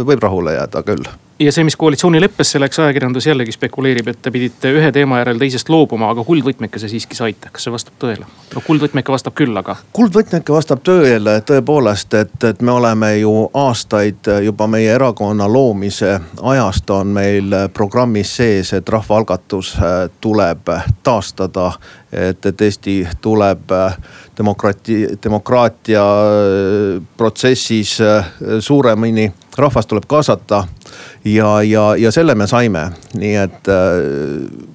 võib 0.08 0.22
rahule 0.22 0.56
jääda 0.56 0.82
küll 0.82 1.04
ja 1.44 1.52
see, 1.52 1.64
mis 1.64 1.76
koalitsioonileppesse 1.76 2.60
läks, 2.60 2.78
ajakirjandus 2.82 3.26
jällegi 3.26 3.52
spekuleerib, 3.52 4.08
et 4.12 4.22
te 4.22 4.30
pidite 4.34 4.72
ühe 4.72 4.92
teema 4.92 5.20
järel 5.22 5.40
teisest 5.42 5.70
loobuma, 5.72 6.10
aga 6.12 6.24
kuldvõtmekese 6.24 6.90
siiski 6.92 7.18
saite, 7.18 7.52
kas 7.52 7.66
see 7.66 7.74
vastab 7.74 7.98
tõele? 8.02 8.28
no 8.54 8.62
kuldvõtmeke 8.66 9.12
vastab 9.12 9.36
küll, 9.38 9.56
aga. 9.58 9.76
kuldvõtmeke 9.96 10.52
vastab 10.52 10.82
tõele 10.86 11.38
tõepoolest, 11.48 12.14
et, 12.20 12.36
et 12.50 12.62
me 12.62 12.74
oleme 12.76 13.14
ju 13.18 13.34
aastaid 13.54 14.28
juba 14.44 14.66
meie 14.70 14.92
erakonna 14.94 15.48
loomise 15.48 16.18
ajast 16.42 16.90
on 16.90 17.06
meil 17.06 17.54
programmis 17.74 18.36
sees, 18.36 18.72
et 18.72 18.88
rahvaalgatus 18.88 19.74
äh, 19.76 20.10
tuleb 20.20 20.68
taastada. 21.02 21.72
et, 22.12 22.46
et 22.46 22.60
Eesti 22.60 23.08
tuleb 23.20 23.70
äh, 23.72 23.96
demokraati, 24.38 25.06
demokraatia 25.24 26.02
äh, 26.02 27.02
protsessis 27.16 27.98
suuremini, 28.60 29.32
rahvast 29.58 29.88
tuleb 29.88 30.04
kaasata 30.08 30.66
ja, 31.24 31.62
ja, 31.62 31.96
ja 31.96 32.12
selle 32.12 32.34
me 32.34 32.46
saime, 32.46 32.86
nii 33.14 33.34
et 33.36 33.68
äh, 33.68 34.68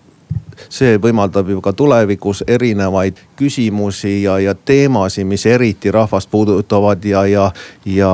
see 0.69 0.97
võimaldab 1.01 1.49
ju 1.49 1.61
ka 1.63 1.73
tulevikus 1.77 2.43
erinevaid 2.47 3.19
küsimusi 3.39 4.21
ja, 4.23 4.37
ja 4.39 4.53
teemasid, 4.55 5.27
mis 5.27 5.45
eriti 5.45 5.91
rahvast 5.91 6.31
puudutavad 6.31 7.05
ja, 7.05 7.25
ja, 7.25 7.51
ja 7.85 8.11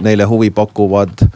neile 0.00 0.24
huvi 0.28 0.50
pakuvad 0.50 1.24
äh, 1.24 1.32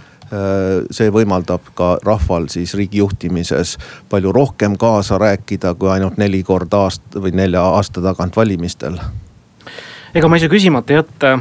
see 0.91 1.11
võimaldab 1.13 1.73
ka 1.79 1.97
rahval 2.05 2.49
siis 2.53 2.75
riigi 2.79 3.03
juhtimises 3.03 3.77
palju 4.11 4.33
rohkem 4.33 4.79
kaasa 4.81 5.19
rääkida, 5.19 5.75
kui 5.75 5.91
ainult 5.93 6.21
neli 6.21 6.43
korda 6.43 6.87
aasta 6.87 7.21
või 7.21 7.35
nelja 7.37 7.65
aasta 7.77 8.05
tagant 8.05 8.37
valimistel. 8.37 8.99
ega 10.15 10.29
ma 10.29 10.37
ei 10.37 10.47
saa 10.47 10.53
küsimata 10.53 11.01
jätta 11.01 11.39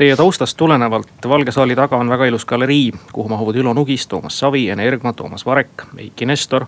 Teie 0.00 0.16
taustast 0.16 0.56
tulenevalt 0.56 1.28
Valge 1.28 1.52
saali 1.52 1.74
taga 1.76 1.98
on 2.00 2.08
väga 2.08 2.24
ilus 2.24 2.46
galerii, 2.48 2.92
kuhu 3.12 3.28
mahuvad 3.28 3.58
Ülo 3.60 3.74
Nugis, 3.76 4.06
Toomas 4.08 4.38
Savi, 4.38 4.62
Ene 4.72 4.86
Ergma, 4.88 5.12
Toomas 5.12 5.44
Varek, 5.46 5.82
Eiki 5.98 6.26
Nestor. 6.26 6.64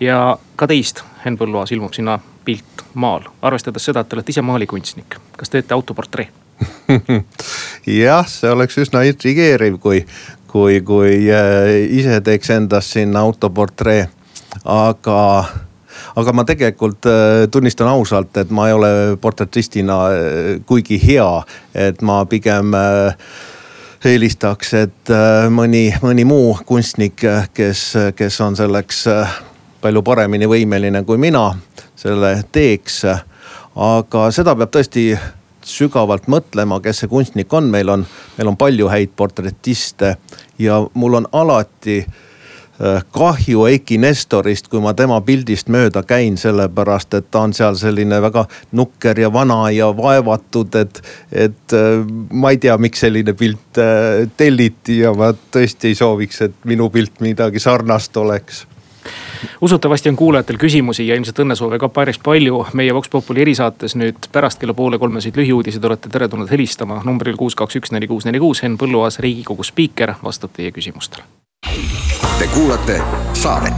ja 0.00 0.38
ka 0.56 0.66
teist, 0.66 1.04
Henn 1.24 1.38
Põlluaas 1.38 1.70
ilmub 1.70 1.94
sinna 1.94 2.18
pilt 2.44 2.82
maal, 2.94 3.28
arvestades 3.42 3.86
seda, 3.86 4.02
et 4.02 4.08
te 4.10 4.18
olete 4.18 4.34
ise 4.34 4.42
maalikunstnik, 4.42 5.14
kas 5.38 5.54
teete 5.54 5.78
autoportree 5.78 6.26
jah, 8.02 8.26
see 8.26 8.50
oleks 8.50 8.82
üsna 8.82 9.04
intrigeeriv, 9.06 9.78
kui, 9.78 10.02
kui, 10.50 10.80
kui 10.82 11.30
äh, 11.30 11.70
ise 11.86 12.18
teeks 12.20 12.50
endast 12.50 12.98
sinna 12.98 13.22
autoportree, 13.22 14.08
aga 14.64 15.20
aga 16.16 16.32
ma 16.32 16.44
tegelikult 16.48 17.06
äh, 17.06 17.46
tunnistan 17.50 17.88
ausalt, 17.92 18.36
et 18.36 18.50
ma 18.50 18.68
ei 18.68 18.76
ole 18.76 18.92
portretistina 19.20 19.98
äh, 20.10 20.60
kuigi 20.66 20.98
hea, 21.02 21.28
et 21.74 22.02
ma 22.02 22.22
pigem 22.28 22.74
äh, 22.76 23.16
eelistaks, 24.04 24.72
et 24.74 25.12
mõni, 25.54 25.84
mõni 26.02 26.24
muu 26.26 26.56
kunstnik, 26.66 27.22
kes, 27.54 27.82
kes 28.18 28.38
on 28.42 28.56
selleks 28.58 29.04
palju 29.82 30.02
paremini 30.02 30.48
võimeline 30.50 31.04
kui 31.06 31.20
mina, 31.22 31.44
selle 31.94 32.32
teeks. 32.50 33.04
aga 33.78 34.24
seda 34.34 34.56
peab 34.58 34.74
tõesti 34.74 35.04
sügavalt 35.62 36.26
mõtlema, 36.26 36.80
kes 36.82 37.04
see 37.04 37.12
kunstnik 37.12 37.54
on, 37.54 37.70
meil 37.70 37.94
on, 37.94 38.02
meil 38.38 38.50
on 38.50 38.58
palju 38.58 38.90
häid 38.90 39.14
portretiste 39.14 40.16
ja 40.58 40.82
mul 40.94 41.20
on 41.20 41.30
alati 41.30 42.00
äh, 42.02 42.20
kahju 43.12 43.66
Eiki 43.70 43.98
Nestorist, 43.98 44.68
kui 44.68 44.80
ma 44.82 44.94
tema 44.98 45.20
pildist 45.22 45.68
mööda 45.70 46.02
käin, 46.06 46.36
sellepärast 46.40 47.14
et 47.14 47.28
ta 47.30 47.44
on 47.46 47.54
seal 47.54 47.76
selline 47.78 48.18
väga 48.22 48.46
nukker 48.72 49.20
ja 49.22 49.32
vana 49.32 49.70
ja 49.70 49.92
vaevatud, 49.96 50.74
et. 50.80 51.02
et 51.32 51.76
äh, 51.78 52.02
ma 52.30 52.50
ei 52.50 52.58
tea, 52.58 52.76
miks 52.78 53.04
selline 53.04 53.36
pilt 53.38 53.78
äh, 53.78 54.26
telliti 54.36 54.98
ja 55.02 55.14
ma 55.14 55.32
tõesti 55.32 55.92
ei 55.92 55.98
sooviks, 55.98 56.42
et 56.48 56.58
minu 56.68 56.90
pilt 56.90 57.22
midagi 57.24 57.62
sarnast 57.62 58.16
oleks 58.16 58.66
usutavasti 59.60 60.08
on 60.08 60.16
kuulajatel 60.16 60.58
küsimusi 60.58 61.06
ja 61.08 61.16
ilmselt 61.18 61.38
õnnesoove 61.42 61.78
ka 61.82 61.88
päris 61.88 62.18
palju. 62.18 62.66
meie 62.72 62.94
Vox 62.94 63.10
Populi 63.10 63.42
erisaates 63.42 63.96
nüüd 63.98 64.30
pärast 64.32 64.60
kella 64.62 64.74
poole 64.74 64.98
kolmesid 64.98 65.36
lühiuudiseid 65.36 65.84
olete 65.84 66.08
teretulnud 66.08 66.50
helistama 66.50 67.02
numbril 67.04 67.36
kuus, 67.36 67.58
kaks, 67.58 67.82
üks, 67.82 67.92
neli, 67.92 68.06
kuus, 68.06 68.24
neli, 68.24 68.38
kuus. 68.38 68.62
Henn 68.62 68.78
Põlluaas, 68.78 69.18
riigikogu 69.18 69.66
spiiker, 69.66 70.14
vastab 70.22 70.54
teie 70.54 70.70
küsimustele 70.70 71.41
Te 72.42 72.48
kuulate 72.54 72.96
saadet. 73.32 73.74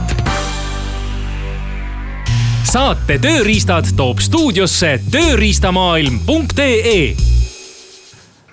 saate 2.65 3.19
tööriistad 3.21 3.91
toob 3.97 4.23
stuudiosse 4.25 4.95
tööriistamaailm.ee. 5.13 7.13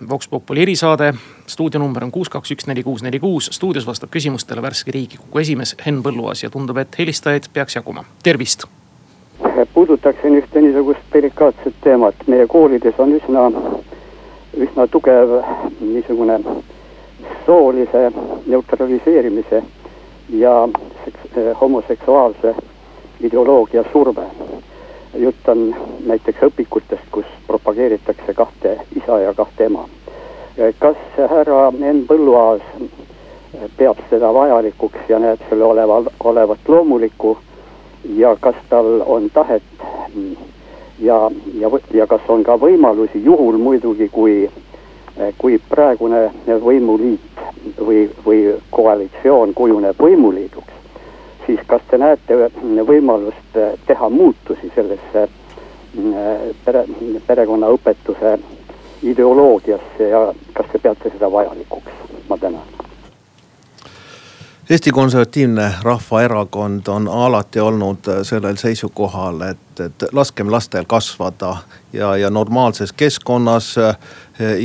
Vox 0.09 0.29
Populi 0.29 0.62
erisaade, 0.67 1.15
stuudionumber 1.47 2.05
on 2.05 2.12
kuus, 2.12 2.29
kaks, 2.29 2.53
üks, 2.53 2.69
neli, 2.69 2.83
kuus, 2.83 3.03
neli, 3.03 3.19
kuus. 3.19 3.49
stuudios 3.57 3.87
vastab 3.87 4.12
küsimustele 4.12 4.62
värske 4.62 4.93
riigikogu 4.93 5.39
esimees 5.39 5.77
Henn 5.87 6.03
Põlluaas 6.05 6.45
ja 6.45 6.51
tundub, 6.51 6.77
et 6.77 6.99
helistajaid 6.99 7.49
peaks 7.53 7.81
jaguma, 7.81 8.05
tervist. 8.23 8.69
puudutaksin 9.75 10.37
ühte 10.43 10.61
niisugust 10.61 11.09
delikaatset 11.12 11.75
teemat, 11.81 12.15
meie 12.27 12.47
koolides 12.47 12.95
on 12.99 13.17
üsna, 13.17 13.49
üsna 14.61 14.87
tugev 14.93 15.41
niisugune 15.81 16.39
soolise 17.47 18.12
neutraliseerimise 18.47 19.62
ja 20.31 20.69
eh, 21.37 21.61
homoseksuaalse 21.61 22.55
ideoloogia 23.21 23.85
surve. 23.93 24.23
jutt 25.14 25.49
on 25.49 25.75
näiteks 26.07 26.43
õpikutest, 26.43 27.11
kus 27.11 27.26
propageeritakse 27.47 28.35
kahte 28.35 28.79
isa 28.97 29.19
ja 29.21 29.35
kahte 29.35 29.64
ema. 29.64 29.88
Eh, 30.57 30.75
kas 30.79 30.97
härra 31.17 31.73
Henn 31.81 32.07
Põlluaas 32.09 32.62
eh, 32.81 33.69
peab 33.76 34.00
seda 34.11 34.33
vajalikuks 34.35 35.09
ja 35.09 35.19
näeb 35.19 35.41
selle 35.49 35.64
oleva, 35.64 36.02
olevat 36.25 36.69
loomulikku 36.69 37.38
ja 38.17 38.37
kas 38.41 38.57
tal 38.69 39.02
on 39.07 39.31
tahet 39.31 39.62
mm, 40.14 40.37
ja, 40.99 41.31
ja, 41.55 41.71
ja 41.95 42.07
kas 42.07 42.21
on 42.29 42.45
ka 42.45 42.57
võimalusi, 42.57 43.23
juhul 43.25 43.59
muidugi, 43.59 44.09
kui 44.09 44.50
kui 45.38 45.59
praegune 45.69 46.31
võimuliit 46.47 47.42
või, 47.78 48.11
või 48.26 48.42
koalitsioon 48.71 49.54
kujuneb 49.54 50.00
võimuliiduks, 50.00 50.75
siis 51.47 51.61
kas 51.66 51.83
te 51.90 51.99
näete 51.99 52.38
võimalust 52.87 53.57
eh, 53.57 53.75
teha 53.87 54.09
muutusi 54.09 54.73
sellesse 54.75 55.26
mm, 55.95 56.54
pere, 56.64 56.85
perekonnaõpetuse 57.26 58.38
ideoloogiasse 59.02 60.09
ja 60.14 60.28
kas 60.52 60.71
te 60.73 60.78
peate 60.78 61.11
seda 61.11 61.33
vajalikuks? 61.33 62.00
ma 62.28 62.38
tänan 62.38 62.82
Eesti 64.73 64.91
Konservatiivne 64.91 65.75
Rahvaerakond 65.83 66.87
on 66.88 67.09
alati 67.09 67.61
olnud 67.61 67.99
sellel 68.23 68.57
seisukohal, 68.57 69.41
et, 69.41 69.81
et 69.81 70.05
laskem 70.12 70.49
lastel 70.52 70.87
kasvada 70.88 71.57
ja, 71.93 72.17
ja 72.17 72.31
normaalses 72.31 72.93
keskkonnas 72.93 73.75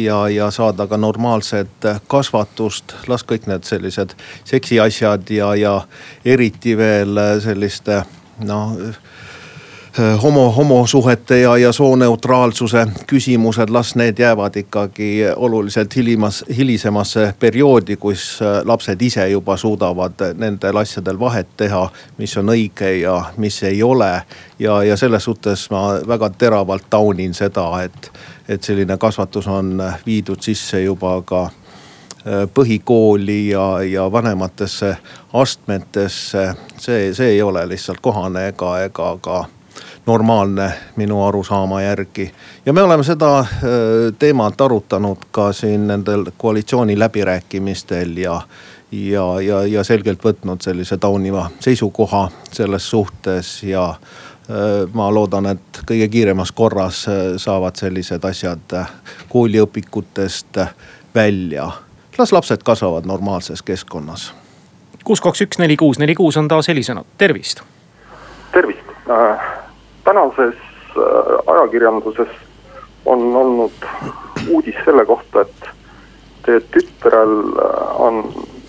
ja, 0.03 0.29
ja 0.29 0.51
saada 0.51 0.87
ka 0.87 0.97
normaalset 0.97 1.89
kasvatust. 2.07 2.95
las 3.07 3.27
kõik 3.27 3.51
need 3.51 3.67
sellised 3.67 4.15
seksiasjad 4.47 5.27
ja, 5.29 5.55
ja 5.55 5.81
eriti 6.25 6.77
veel 6.77 7.19
selliste 7.43 8.05
noh 8.47 8.79
homo, 10.23 10.51
homosuhete 10.51 11.39
ja, 11.39 11.57
ja 11.57 11.71
sooneutraalsuse 11.71 12.87
küsimused, 13.07 13.69
las 13.69 13.95
need 13.95 14.19
jäävad 14.19 14.55
ikkagi 14.55 15.23
oluliselt 15.35 15.95
hilimas, 15.95 16.45
hilisemasse 16.57 17.33
perioodi, 17.39 17.95
kus 17.97 18.39
lapsed 18.63 19.01
ise 19.01 19.29
juba 19.29 19.57
suudavad 19.57 20.13
nendel 20.37 20.77
asjadel 20.77 21.19
vahet 21.19 21.47
teha, 21.57 21.89
mis 22.17 22.37
on 22.37 22.49
õige 22.49 22.91
ja 23.01 23.23
mis 23.37 23.63
ei 23.63 23.83
ole. 23.83 24.21
ja, 24.59 24.83
ja 24.83 24.97
selles 24.97 25.23
suhtes 25.23 25.69
ma 25.69 25.99
väga 26.07 26.29
teravalt 26.29 26.89
taunin 26.89 27.33
seda, 27.33 27.81
et, 27.83 28.11
et 28.49 28.63
selline 28.63 28.97
kasvatus 28.97 29.47
on 29.47 29.83
viidud 30.05 30.41
sisse 30.41 30.81
juba 30.81 31.21
ka 31.25 31.49
põhikooli 32.53 33.49
ja, 33.49 33.81
ja 33.83 34.11
vanematesse 34.11 34.97
astmetesse. 35.33 36.53
see, 36.77 37.13
see 37.13 37.29
ei 37.29 37.41
ole 37.41 37.67
lihtsalt 37.67 37.99
kohane 38.01 38.47
ega, 38.47 38.79
ega 38.79 39.17
ka 39.21 39.45
normaalne 40.07 40.71
minu 40.95 41.23
arusaama 41.23 41.81
järgi. 41.81 42.31
ja 42.65 42.73
me 42.73 42.81
oleme 42.81 43.03
seda 43.03 43.39
äh, 43.39 43.47
teemat 44.19 44.61
arutanud 44.61 45.17
ka 45.31 45.53
siin 45.53 45.87
nendel 45.87 46.25
koalitsiooni 46.37 46.99
läbirääkimistel 46.99 48.17
ja, 48.17 48.41
ja, 48.91 49.41
ja, 49.41 49.65
ja 49.67 49.83
selgelt 49.83 50.23
võtnud 50.23 50.61
sellise 50.61 50.97
tauniva 50.97 51.49
seisukoha 51.59 52.29
selles 52.51 52.89
suhtes 52.89 53.63
ja 53.63 53.89
äh, 53.89 54.93
ma 54.93 55.13
loodan, 55.13 55.45
et 55.45 55.81
kõige 55.91 56.07
kiiremas 56.07 56.51
korras 56.51 57.03
äh, 57.07 57.35
saavad 57.37 57.75
sellised 57.75 58.23
asjad 58.23 58.79
kooliõpikutest 59.29 60.63
välja. 61.15 61.71
las 62.17 62.31
lapsed 62.31 62.63
kasvavad 62.63 63.05
normaalses 63.05 63.61
keskkonnas. 63.61 64.33
kuus, 65.03 65.21
kaks, 65.21 65.41
üks, 65.41 65.59
neli, 65.59 65.77
kuus, 65.77 65.99
neli, 65.99 66.15
kuus 66.15 66.37
on 66.37 66.47
taas 66.47 66.67
helisenud, 66.67 67.05
tervist. 67.17 67.61
tervist 68.51 68.87
äh 69.11 69.66
tänases 70.07 70.55
äh, 70.97 71.53
ajakirjanduses 71.53 72.27
on 73.05 73.35
olnud 73.35 73.71
uudis 74.49 74.75
selle 74.85 75.05
kohta, 75.05 75.41
et 75.41 75.65
teie 76.45 76.61
tütrel 76.71 77.33
äh, 77.59 78.01
on 78.01 78.21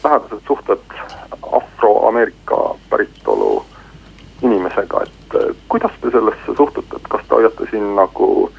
lähedased 0.04 0.40
suhted 0.46 0.96
afroameerika 1.60 2.58
päritolu 2.90 3.62
inimesega, 4.42 5.02
et 5.06 5.36
äh, 5.38 5.54
kuidas 5.68 5.94
te 6.00 6.10
sellesse 6.10 6.56
suhtute, 6.56 6.96
et 6.96 7.06
kas 7.08 7.22
te 7.28 7.38
hoiate 7.38 7.70
siin 7.70 7.86
nagu 8.00 8.50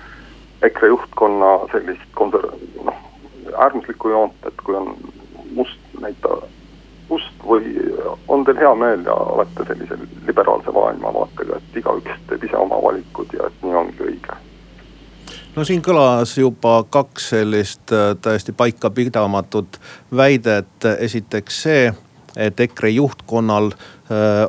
EKRE 0.62 0.94
juhtkonna 0.94 1.52
sellist 1.74 2.08
konser-, 2.16 2.48
noh 2.88 3.04
äärmuslikku 3.58 4.16
joont, 4.16 4.40
et 4.48 4.64
kui 4.64 4.80
on 4.80 4.96
must 5.52 6.00
näita 6.00 6.40
ust 7.12 7.44
või 7.44 7.76
on 8.28 8.48
teil 8.48 8.64
hea 8.64 8.72
meel 8.76 9.04
ja 9.04 9.20
olete 9.36 9.68
sellise 9.68 10.00
liberaalse 10.28 10.72
maailmavaatega, 10.72 11.60
et 11.60 11.80
igaüks 11.84 12.19
oma 12.60 12.82
valikud 12.84 13.34
ja 13.34 13.48
et 13.48 13.64
nii 13.64 13.76
ongi 13.84 14.06
õige? 14.12 14.38
no 15.56 15.66
siin 15.66 15.82
kõlas 15.86 16.36
juba 16.38 16.84
kaks 16.90 17.32
sellist 17.36 17.96
äh, 17.96 18.14
täiesti 18.22 18.52
paikapidamatut 18.52 19.80
väidet, 20.16 20.88
esiteks 21.00 21.64
see 21.64 21.90
et 22.38 22.60
EKRE 22.60 22.90
juhtkonnal 22.90 23.72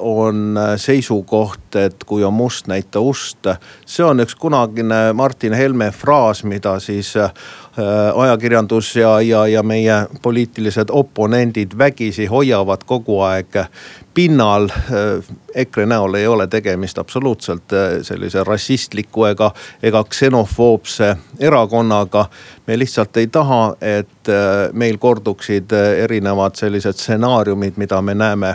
on 0.01 0.59
seisukoht, 0.81 1.77
et 1.77 2.05
kui 2.09 2.25
on 2.25 2.33
must, 2.33 2.65
näita 2.71 3.01
ust. 3.05 3.45
see 3.85 4.05
on 4.05 4.25
üks 4.25 4.33
kunagine 4.41 5.13
Martin 5.13 5.53
Helme 5.53 5.91
fraas, 5.93 6.45
mida 6.49 6.79
siis 6.81 7.13
äh, 7.17 7.29
Äh, 7.79 8.19
ajakirjandus 8.19 8.97
ja, 8.97 9.21
ja, 9.21 9.47
ja 9.47 9.63
meie 9.63 10.07
poliitilised 10.23 10.89
oponendid 10.91 11.79
vägisi 11.79 12.27
hoiavad 12.27 12.83
kogu 12.87 13.21
aeg 13.23 13.55
pinnal. 14.15 14.67
Äh, 14.69 15.37
EKRE 15.55 15.87
näol 15.87 16.15
ei 16.19 16.27
ole 16.27 16.49
tegemist 16.51 16.99
absoluutselt 16.99 17.73
äh, 17.73 18.03
sellise 18.03 18.43
rassistliku 18.45 19.25
ega, 19.25 19.53
ega 19.83 20.03
ksenofoobse 20.05 21.17
erakonnaga. 21.39 22.27
me 22.67 22.79
lihtsalt 22.79 23.17
ei 23.17 23.27
taha, 23.27 23.77
et 23.81 24.29
meil 24.73 24.99
korduksid 24.99 25.73
erinevad 26.03 26.55
sellised 26.55 26.99
stsenaariumid, 26.99 27.73
mida 27.77 28.03
me 28.03 28.15
näeme 28.15 28.55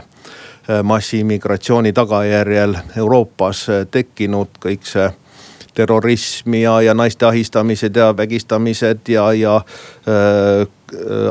massiimmigratsiooni 0.83 1.93
tagajärjel 1.93 2.75
Euroopas 2.97 3.67
tekkinud, 3.91 4.57
kõik 4.63 4.87
see 4.89 5.09
terrorism 5.75 6.53
ja, 6.53 6.81
ja 6.81 6.93
naiste 6.93 7.25
ahistamised 7.25 7.95
ja 7.95 8.17
vägistamised 8.17 8.99
ja, 9.07 9.33
ja 9.33 9.55
äh, 9.55 10.67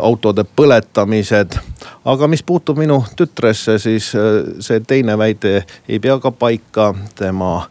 autode 0.03 0.45
põletamised. 0.57 1.59
aga 2.05 2.29
mis 2.29 2.43
puutub 2.43 2.79
minu 2.79 3.05
tütresse, 3.17 3.79
siis 3.79 4.13
äh, 4.15 4.45
see 4.61 4.81
teine 4.81 5.19
väide 5.19 5.65
ei 5.89 5.99
pea 5.99 6.19
ka 6.21 6.31
paika, 6.31 6.95
tema 7.15 7.67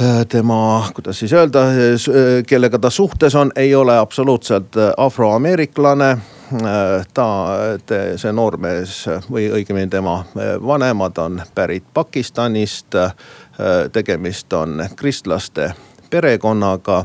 äh, 0.00 0.26
tema, 0.28 0.86
kuidas 0.94 1.18
siis 1.18 1.32
öelda, 1.32 1.68
äh, 1.70 2.44
kellega 2.46 2.78
ta 2.78 2.90
suhtes 2.90 3.34
on, 3.34 3.52
ei 3.56 3.74
ole 3.74 3.98
absoluutselt 3.98 4.76
afroameeriklane. 4.96 6.18
Ta, 7.14 7.28
see 7.90 8.32
noormees 8.32 9.04
või 9.30 9.48
õigemini 9.58 9.90
tema 9.90 10.20
vanemad 10.62 11.18
on 11.18 11.42
pärit 11.54 11.84
Pakistanist 11.94 12.94
Äh, 13.60 13.90
tegemist 13.92 14.52
on 14.52 14.86
kristlaste 14.96 15.72
perekonnaga. 16.10 17.04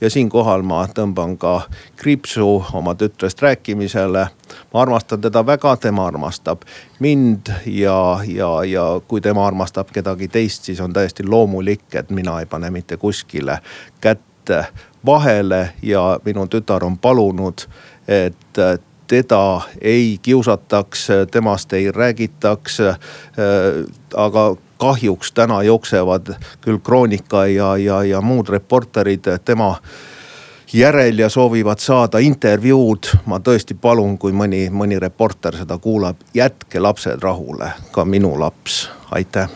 ja 0.00 0.10
siinkohal 0.10 0.62
ma 0.62 0.86
tõmban 0.86 1.36
ka 1.38 1.62
kriipsu 1.96 2.64
oma 2.72 2.94
tütrest 2.94 3.42
rääkimisele. 3.42 4.26
ma 4.74 4.82
armastan 4.82 5.20
teda 5.20 5.46
väga, 5.46 5.76
tema 5.76 6.06
armastab 6.06 6.62
mind 6.98 7.50
ja, 7.66 8.20
ja, 8.26 8.64
ja 8.64 9.00
kui 9.08 9.20
tema 9.20 9.46
armastab 9.46 9.90
kedagi 9.90 10.28
teist, 10.28 10.64
siis 10.64 10.80
on 10.80 10.92
täiesti 10.92 11.26
loomulik, 11.26 11.94
et 11.94 12.10
mina 12.10 12.40
ei 12.40 12.46
pane 12.46 12.70
mitte 12.70 12.96
kuskile 12.96 13.58
kätt 14.00 14.50
vahele 15.06 15.70
ja 15.82 16.20
minu 16.24 16.46
tütar 16.46 16.84
on 16.84 16.98
palunud, 16.98 17.66
et 18.08 18.58
teda 19.08 19.60
ei 19.80 20.18
kiusataks, 20.22 21.08
temast 21.30 21.72
ei 21.72 21.92
räägitaks. 21.92 22.80
Äh, 22.80 22.98
aga 24.14 24.56
kahjuks 24.78 25.32
täna 25.32 25.62
jooksevad 25.62 26.34
küll 26.60 26.78
Kroonika 26.78 27.46
ja, 27.46 27.76
ja, 27.76 28.02
ja 28.04 28.20
muud 28.20 28.48
reporterid 28.48 29.26
tema 29.44 29.76
järel 30.72 31.18
ja 31.18 31.28
soovivad 31.28 31.78
saada 31.78 32.18
intervjuud. 32.18 33.06
ma 33.26 33.38
tõesti 33.38 33.74
palun, 33.74 34.18
kui 34.18 34.32
mõni, 34.32 34.68
mõni 34.70 35.00
reporter 35.00 35.56
seda 35.56 35.78
kuulab, 35.78 36.16
jätke 36.34 36.80
lapsed 36.80 37.22
rahule, 37.22 37.72
ka 37.92 38.04
minu 38.04 38.34
laps, 38.40 38.88
aitäh. 39.10 39.48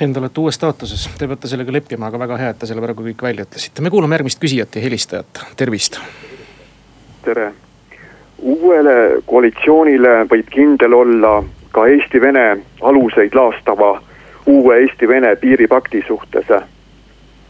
Henn, 0.00 0.12
te 0.12 0.20
olete 0.20 0.40
uues 0.40 0.56
staatuses, 0.56 1.08
te 1.18 1.28
peate 1.28 1.48
sellega 1.48 1.72
leppima, 1.72 2.08
aga 2.08 2.18
väga 2.18 2.38
hea, 2.40 2.52
et 2.54 2.62
te 2.62 2.68
selle 2.70 2.80
praegu 2.80 3.04
kõik 3.04 3.22
välja 3.22 3.44
ütlesite. 3.44 3.82
me 3.82 3.90
kuulame 3.90 4.16
järgmist 4.16 4.40
küsijat 4.40 4.76
ja 4.76 4.82
helistajat, 4.82 5.42
tervist. 5.56 6.00
tere, 7.24 7.52
uuele 8.42 9.22
koalitsioonile 9.26 10.26
võib 10.30 10.48
kindel 10.50 10.92
olla 10.92 11.42
ka 11.72 11.86
Eesti-Vene 11.86 12.58
aluseid 12.80 13.34
laastava 13.34 14.00
uue 14.46 14.78
Eesti-Vene 14.80 15.36
piiripakti 15.36 16.04
suhtes? 16.06 16.46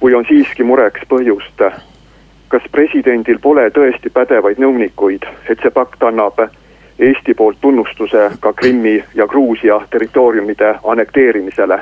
või 0.03 0.15
on 0.15 0.25
siiski 0.25 0.65
mureks 0.65 1.03
põhjust? 1.09 1.63
kas 2.49 2.63
presidendil 2.73 3.39
pole 3.39 3.69
tõesti 3.71 4.11
pädevaid 4.11 4.59
nõunikuid, 4.59 5.27
et 5.49 5.61
see 5.63 5.71
pakt 5.71 6.03
annab 6.03 6.41
Eesti 6.99 7.35
poolt 7.35 7.61
tunnustuse 7.61 8.31
ka 8.41 8.53
Krimmi 8.53 9.05
ja 9.15 9.27
Gruusia 9.27 9.81
territooriumide 9.91 10.75
annekteerimisele? 10.85 11.79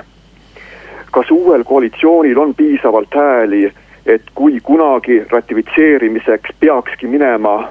kas 1.10 1.30
uuel 1.30 1.64
koalitsioonil 1.64 2.38
on 2.38 2.54
piisavalt 2.54 3.14
hääli, 3.14 3.72
et 4.06 4.22
kui 4.34 4.60
kunagi 4.62 5.22
ratifitseerimiseks 5.30 6.50
peakski 6.60 7.06
minema 7.06 7.54
äh, 7.62 7.68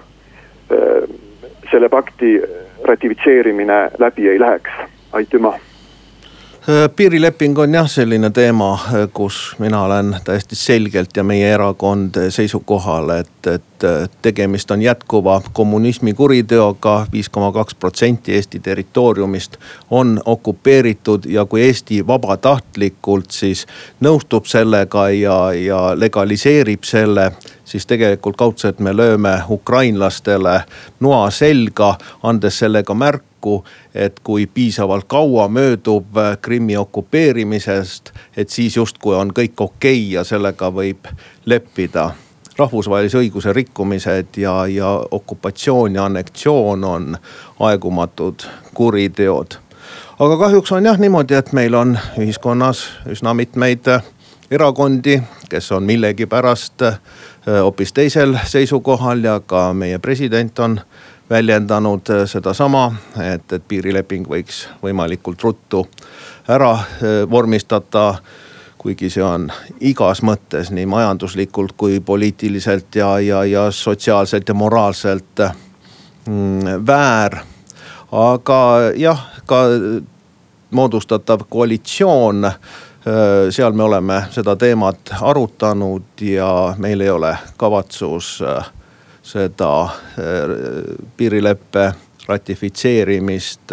selle 1.71 1.89
pakti 1.89 2.41
ratifitseerimine 2.84 3.89
läbi 3.99 4.30
ei 4.30 4.39
läheks, 4.39 4.71
aitüma 5.12 5.53
äh, 5.53 6.89
piirileping 6.95 7.60
on 7.60 7.73
jah 7.73 7.89
selline 7.89 8.30
teema, 8.30 8.73
äh, 8.73 9.10
kus 9.13 9.56
mina 9.60 9.82
olen 9.84 10.15
täiesti 10.23 10.56
selgelt 10.56 11.17
ja 11.17 11.23
meie 11.23 11.51
erakond 11.53 12.19
seisukohal, 12.30 13.10
et, 13.10 13.47
et 13.47 13.88
tegemist 14.21 14.71
on 14.71 14.82
jätkuva 14.82 15.41
kommunismi 15.53 16.13
kuriteoga. 16.13 17.06
viis 17.12 17.30
koma 17.30 17.51
kaks 17.51 17.75
protsenti 17.75 18.34
Eesti 18.34 18.60
territooriumist 18.60 19.58
on 19.91 20.21
okupeeritud 20.25 21.25
ja 21.25 21.45
kui 21.45 21.62
Eesti 21.62 22.08
vabatahtlikult 22.08 23.32
siis 23.32 23.67
nõustub 24.01 24.45
sellega 24.45 25.10
ja, 25.10 25.53
ja 25.53 25.99
legaliseerib 25.99 26.84
selle 26.84 27.32
siis 27.67 27.86
tegelikult 27.86 28.38
kaudselt 28.38 28.80
me 28.80 28.93
lööme 28.95 29.41
ukrainlastele 29.49 30.62
noa 30.99 31.30
selga, 31.32 31.97
andes 32.23 32.60
sellega 32.60 32.93
märku, 32.95 33.63
et 33.95 34.19
kui 34.23 34.45
piisavalt 34.47 35.08
kaua 35.08 35.47
möödub 35.47 36.17
äh, 36.17 36.38
Krimmi 36.41 36.77
okupeerimisest, 36.77 38.13
et 38.38 38.49
siis 38.49 38.77
justkui 38.77 39.15
on 39.15 39.34
kõik 39.36 39.60
okei 39.60 39.99
okay 39.99 40.13
ja 40.13 40.23
sellega 40.23 40.71
võib 40.71 41.12
leppida. 41.45 42.12
Rahvusvahelise 42.58 43.19
õiguse 43.19 43.53
rikkumised 43.53 44.39
ja, 44.41 44.65
ja 44.67 44.89
okupatsioon 45.12 45.95
ja 45.95 46.06
anneksioon 46.06 46.84
on 46.84 47.17
aegumatud 47.60 48.47
kuriteod. 48.73 49.60
Aga 50.19 50.38
kahjuks 50.38 50.71
on 50.71 50.86
jah 50.86 50.97
niimoodi, 50.97 51.36
et 51.38 51.51
meil 51.53 51.75
on 51.77 51.93
ühiskonnas 52.17 52.88
üsna 53.13 53.36
mitmeid 53.38 53.86
erakondi, 54.51 55.19
kes 55.49 55.71
on 55.71 55.84
millegipärast 55.84 56.82
hoopis 57.47 57.93
teisel 57.93 58.38
seisukohal 58.45 59.23
ja 59.23 59.39
ka 59.39 59.73
meie 59.73 59.99
president 59.99 60.60
on 60.60 60.79
väljendanud 61.29 62.10
sedasama, 62.25 62.91
et, 63.33 63.53
et 63.53 63.63
piirileping 63.67 64.27
võiks 64.27 64.65
võimalikult 64.83 65.43
ruttu 65.43 65.88
ära 66.47 66.77
vormistada 67.31 68.13
kuigi 68.88 69.10
see 69.12 69.23
on 69.25 69.49
igas 69.83 70.21
mõttes 70.23 70.69
nii 70.71 70.86
majanduslikult 70.88 71.73
kui 71.77 71.99
poliitiliselt 71.99 72.95
ja, 72.95 73.10
ja, 73.19 73.43
ja 73.43 73.65
sotsiaalselt 73.71 74.47
ja 74.47 74.55
moraalselt 74.55 75.41
mm, 76.25 76.86
väär. 76.88 77.39
aga 78.12 78.60
jah, 78.95 79.25
ka 79.45 79.63
moodustatav 80.71 81.43
koalitsioon, 81.49 82.45
äh, 82.45 82.55
seal 83.50 83.72
me 83.74 83.84
oleme 83.84 84.24
seda 84.36 84.56
teemat 84.56 85.13
arutanud 85.22 86.22
ja 86.22 86.76
meil 86.78 87.02
ei 87.02 87.10
ole 87.10 87.38
kavatsus 87.58 88.41
äh, 88.43 88.65
seda 89.24 89.84
äh, 89.84 89.91
piirileppe 91.17 91.93
ratifitseerimist 92.28 93.72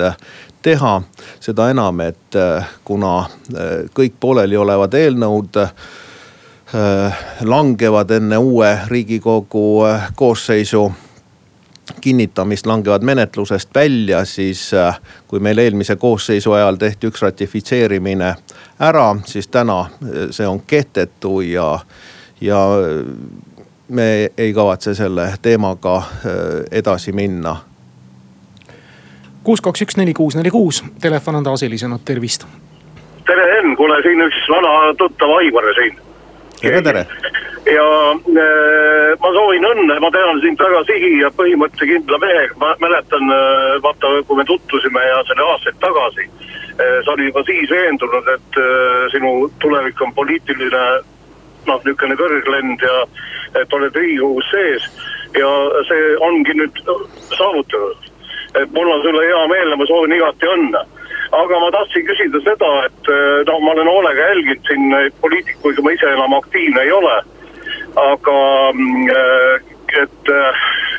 teha. 0.64 1.02
seda 1.40 1.70
enam, 1.70 2.00
et 2.00 2.36
äh, 2.36 2.64
kuna 2.84 3.18
äh, 3.20 3.84
kõik 3.94 4.16
pooleliolevad 4.20 4.94
eelnõud 4.96 5.58
äh, 5.60 5.72
langevad 7.44 8.10
enne 8.16 8.38
uue 8.40 8.70
riigikogu 8.88 9.84
koosseisu 10.16 10.86
kinnitamist 12.00 12.66
langevad 12.66 13.02
menetlusest 13.02 13.74
välja, 13.74 14.24
siis 14.24 14.70
kui 15.28 15.40
meil 15.40 15.58
eelmise 15.58 15.96
koosseisu 15.96 16.52
ajal 16.52 16.76
tehti 16.80 17.10
üks 17.10 17.22
ratifitseerimine 17.22 18.34
ära, 18.80 19.16
siis 19.24 19.48
täna 19.48 19.84
see 20.30 20.46
on 20.48 20.62
kehtetu 20.66 21.40
ja, 21.40 21.78
ja 22.40 22.64
me 23.88 24.08
ei 24.38 24.52
kavatse 24.52 24.94
selle 24.94 25.28
teemaga 25.42 26.02
edasi 26.70 27.12
minna 27.12 27.56
kuus, 29.44 29.60
kaks, 29.60 29.84
üks, 29.84 29.96
neli, 30.00 30.14
kuus, 30.16 30.36
neli, 30.36 30.50
kuus, 30.50 30.82
telefon 31.00 31.36
on 31.40 31.44
taas 31.44 31.62
helisenud, 31.62 32.00
tervist. 32.04 32.46
tere, 33.26 33.44
Henn, 33.56 33.76
kuule 33.76 34.00
siin 34.02 34.24
üks 34.24 34.46
vana 34.50 34.94
tuttav 34.98 35.36
Aivar 35.38 35.68
siin. 35.78 35.98
tere, 36.60 36.82
tere. 36.82 37.06
Ja 37.66 37.86
äh, 38.12 39.10
ma 39.20 39.32
soovin 39.32 39.64
õnne, 39.64 39.96
ma 40.00 40.10
tean 40.12 40.40
sind 40.42 40.60
väga 40.60 40.82
sihi 40.90 41.12
ja 41.22 41.30
põhimõttekindla 41.38 42.20
mehega, 42.20 42.58
ma 42.60 42.74
mäletan 42.82 43.32
äh,, 43.32 43.74
vaata, 43.84 44.12
kui 44.28 44.36
me 44.40 44.44
tutvusime 44.48 45.04
ja 45.06 45.22
see 45.24 45.36
oli 45.38 45.48
aastaid 45.48 45.80
tagasi 45.80 46.28
äh,. 46.28 47.00
sa 47.04 47.14
olid 47.14 47.30
juba 47.30 47.44
siis 47.48 47.70
veendunud, 47.70 48.30
et 48.36 48.60
äh, 48.60 49.04
sinu 49.16 49.34
tulevik 49.64 50.02
on 50.04 50.14
poliitiline 50.14 50.86
noh, 51.64 51.80
niisugune 51.80 52.16
kõrglend 52.20 52.84
ja 52.84 52.96
et 53.62 53.72
oled 53.72 53.96
riigikogus 53.96 54.50
sees 54.52 54.90
ja 55.38 55.52
see 55.88 56.10
ongi 56.26 56.52
nüüd 56.58 56.82
saavutatud 57.32 58.10
et 58.60 58.70
mul 58.72 58.90
on 58.90 59.02
sulle 59.02 59.22
hea 59.26 59.46
meel 59.50 59.72
ja 59.72 59.76
ma 59.76 59.86
soovin 59.88 60.14
igati 60.14 60.50
õnne. 60.52 60.82
aga 61.34 61.58
ma 61.58 61.70
tahtsin 61.74 62.04
küsida 62.06 62.40
seda, 62.44 62.70
et 62.86 63.08
noh, 63.48 63.58
ma 63.64 63.72
olen 63.72 63.88
hoolega 63.90 64.28
jälginud 64.28 64.68
siin 64.68 64.84
neid 64.92 65.16
poliitikuid, 65.24 65.80
ma 65.82 65.94
ise 65.96 66.12
enam 66.12 66.36
aktiivne 66.36 66.84
ei 66.84 66.92
ole. 66.94 67.16
Aga 68.00 68.38
mm, 68.72 69.10
et 70.02 70.32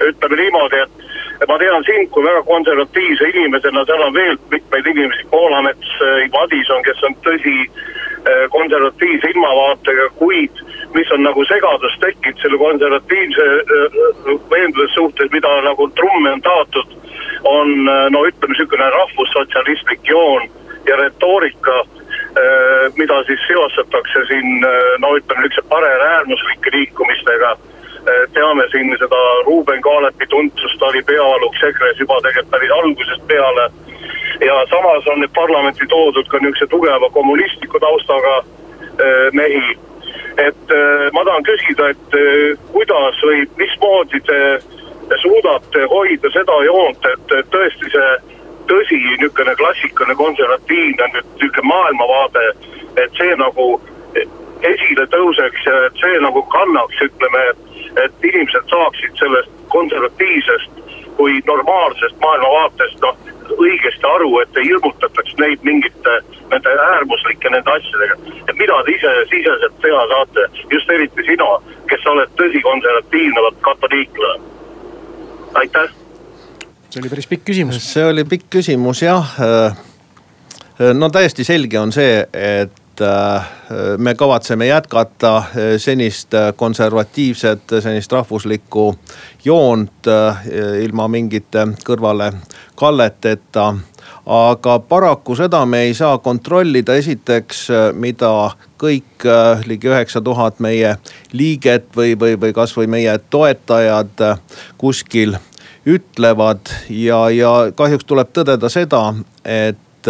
ütleme 0.05 0.37
niimoodi, 0.39 0.83
et 1.41 1.47
ma 1.49 1.57
tean 1.59 1.83
sind 1.87 2.11
kui 2.15 2.23
väga 2.23 2.43
konservatiivse 2.47 3.29
inimesena, 3.33 3.83
seal 3.85 4.03
on 4.05 4.13
veel 4.15 4.37
mitmeid 4.51 4.87
inimesi, 4.87 5.27
Poolamets, 5.31 5.91
Madison, 6.33 6.83
kes 6.87 7.03
on 7.03 7.17
tõsi 7.27 7.57
konservatiivse 8.49 9.29
ilmavaatega, 9.35 10.07
kuid 10.21 10.63
mis 10.95 11.11
on 11.11 11.25
nagu 11.27 11.43
segadus 11.45 11.97
tekkinud 12.01 12.39
selle 12.41 12.57
konservatiivse 12.57 13.49
veenduse 14.53 14.87
suhtes, 14.95 15.31
mida 15.35 15.51
nagu 15.67 15.89
trumme 15.99 16.31
on 16.37 16.41
taotud 16.47 16.95
on 17.45 17.89
äh, 17.89 18.09
no 18.09 18.25
ütleme, 18.25 18.53
niisugune 18.53 18.89
rahvussotsialistlik 18.89 20.09
joon 20.09 20.49
ja 20.87 20.95
retoorika, 20.95 21.79
äh, 21.79 22.04
mida 22.97 23.23
siis 23.23 23.39
seostatakse 23.47 24.25
siin 24.27 24.63
äh, 24.63 24.71
no 24.99 25.15
ütleme, 25.17 25.41
niisuguse 25.41 25.69
pareäärmuslike 25.69 26.69
liikumistega. 26.73 27.57
teame 28.33 28.63
siin 28.71 28.91
seda 29.01 29.19
Ruuben 29.45 29.81
Kaalepi 29.81 30.27
tuntsust, 30.29 30.77
ta 30.79 30.85
oli 30.85 31.01
peaaluks 31.03 31.63
EKRE-s 31.63 31.99
juba 31.99 32.19
tegelikult 32.21 32.51
päris 32.51 32.71
algusest 32.71 33.27
peale. 33.27 33.69
ja 34.45 34.55
samas 34.69 35.07
on 35.07 35.19
nüüd 35.23 35.33
parlamenti 35.33 35.87
toodud 35.87 36.27
ka 36.27 36.37
niisuguse 36.37 36.67
tugeva 36.67 37.09
kommunistliku 37.09 37.79
taustaga 37.79 38.35
mehi 39.33 39.63
et 40.37 40.75
ma 41.13 41.23
tahan 41.23 41.43
küsida, 41.47 41.89
et 41.89 42.15
kuidas 42.71 43.19
või 43.23 43.47
mismoodi 43.57 44.21
te 44.27 45.17
suudate 45.21 45.87
hoida 45.89 46.31
seda 46.33 46.61
joont, 46.67 47.09
et 47.13 47.35
tõesti 47.55 47.91
see 47.95 48.34
tõsi, 48.71 48.99
niisugune 49.03 49.55
klassikaline 49.55 50.15
konservatiivne 50.15 51.09
niisugune 51.13 51.67
maailmavaade, 51.71 52.45
et 53.03 53.19
see 53.19 53.35
nagu 53.41 53.67
esile 54.65 55.05
tõuseks 55.13 55.67
ja 55.67 55.75
et 55.87 56.01
see 56.01 56.21
nagu 56.23 56.41
kannaks, 56.53 57.01
ütleme, 57.07 57.43
et 58.03 58.27
inimesed 58.31 58.71
saaksid 58.71 59.21
sellest 59.21 59.51
konservatiivsest 59.73 60.81
kui 61.15 61.39
normaalsest 61.47 62.17
maailmavaatest 62.23 63.03
noh, 63.03 63.19
õigesti 63.55 64.07
aru, 64.09 64.31
et 64.41 64.57
ei 64.59 64.67
hirmutataks 64.67 65.37
neid 65.39 65.61
mingite 65.67 66.15
nende 66.51 66.73
äärmuslike 66.87 67.51
nende 67.53 67.71
asjadega. 67.71 68.17
et 68.49 68.57
mida 68.59 68.81
te 68.83 68.95
ise 68.97 69.13
siseselt 69.31 69.77
teha 69.85 70.01
saate, 70.11 70.47
just 70.73 70.91
eriti 70.97 71.27
sina, 71.29 71.47
kes 71.89 72.03
sa 72.03 72.11
oled 72.17 72.35
tõsikonservatiivne 72.41 73.53
katoliiklane 73.69 74.51
aitäh. 75.55 76.04
See 76.95 77.01
oli 77.03 77.09
päris 77.09 77.27
pikk 77.27 77.43
küsimus. 77.45 77.83
see 77.93 78.05
oli 78.07 78.23
pikk 78.23 78.49
küsimus 78.49 79.01
jah. 79.03 79.35
no 80.93 81.09
täiesti 81.11 81.43
selge 81.43 81.79
on 81.79 81.91
see, 81.91 82.21
et 82.31 83.01
äh, 83.03 83.47
me 83.97 84.15
kavatseme 84.15 84.67
jätkata 84.67 85.37
äh, 85.37 85.47
senist 85.77 86.31
konservatiivset, 86.55 87.75
senist 87.83 88.11
rahvuslikku 88.11 88.95
joont 89.45 90.07
äh, 90.07 90.47
ilma 90.83 91.07
mingite 91.11 91.65
kõrvalekalleteta 91.83 93.65
aga 94.25 94.77
paraku 94.79 95.35
seda 95.35 95.65
me 95.65 95.81
ei 95.89 95.93
saa 95.93 96.17
kontrollida, 96.17 96.95
esiteks, 96.95 97.67
mida 97.93 98.31
kõik 98.79 99.25
ligi 99.67 99.91
üheksa 99.91 100.21
tuhat 100.21 100.63
meie 100.63 100.95
liiget 101.33 101.91
või, 101.97 102.15
või, 102.19 102.39
või 102.39 102.55
kasvõi 102.55 102.87
meie 102.87 103.17
toetajad 103.29 104.23
kuskil 104.81 105.35
ütlevad. 105.85 106.71
Ja, 106.89 107.29
ja 107.29 107.71
kahjuks 107.75 108.05
tuleb 108.05 108.33
tõdeda 108.33 108.69
seda, 108.69 109.07
et 109.45 110.09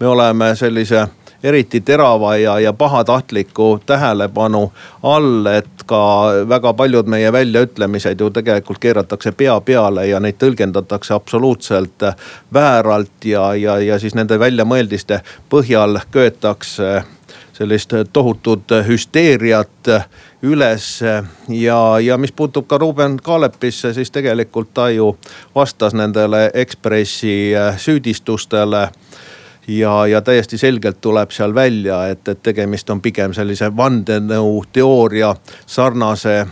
me 0.00 0.06
oleme 0.06 0.54
sellise 0.56 1.06
eriti 1.42 1.80
terava 1.80 2.36
ja, 2.36 2.60
ja 2.60 2.72
pahatahtliku 2.72 3.80
tähelepanu 3.86 4.72
all, 5.02 5.46
et 5.46 5.84
ka 5.86 6.00
väga 6.48 6.72
paljud 6.74 7.06
meie 7.06 7.32
väljaütlemised 7.32 8.20
ju 8.20 8.30
tegelikult 8.30 8.78
keeratakse 8.82 9.32
pea 9.32 9.60
peale 9.60 10.06
ja 10.08 10.20
neid 10.20 10.38
tõlgendatakse 10.42 11.14
absoluutselt 11.14 12.08
vääralt 12.54 13.24
ja, 13.24 13.52
ja, 13.54 13.78
ja 13.78 13.98
siis 13.98 14.14
nende 14.18 14.38
väljamõeldiste 14.38 15.20
põhjal 15.50 16.00
köetakse 16.10 17.02
sellist 17.58 17.94
tohutut 18.12 18.74
hüsteeriat 18.86 19.90
üles. 20.42 21.00
ja, 21.48 22.00
ja 22.00 22.18
mis 22.18 22.32
puutub 22.32 22.66
ka 22.68 22.78
Ruuben 22.78 23.16
Kaalepisse, 23.22 23.92
siis 23.94 24.10
tegelikult 24.10 24.74
ta 24.74 24.90
ju 24.90 25.16
vastas 25.54 25.94
nendele 25.94 26.50
Ekspressi 26.54 27.52
süüdistustele 27.76 28.88
ja, 29.68 30.06
ja 30.06 30.22
täiesti 30.22 30.58
selgelt 30.58 31.00
tuleb 31.00 31.30
seal 31.30 31.54
välja, 31.54 32.06
et, 32.08 32.28
et 32.28 32.42
tegemist 32.42 32.90
on 32.90 33.00
pigem 33.00 33.34
sellise 33.36 33.70
vandenõuteooria 33.76 35.34
sarnase 35.66 36.36
äh, 36.38 36.46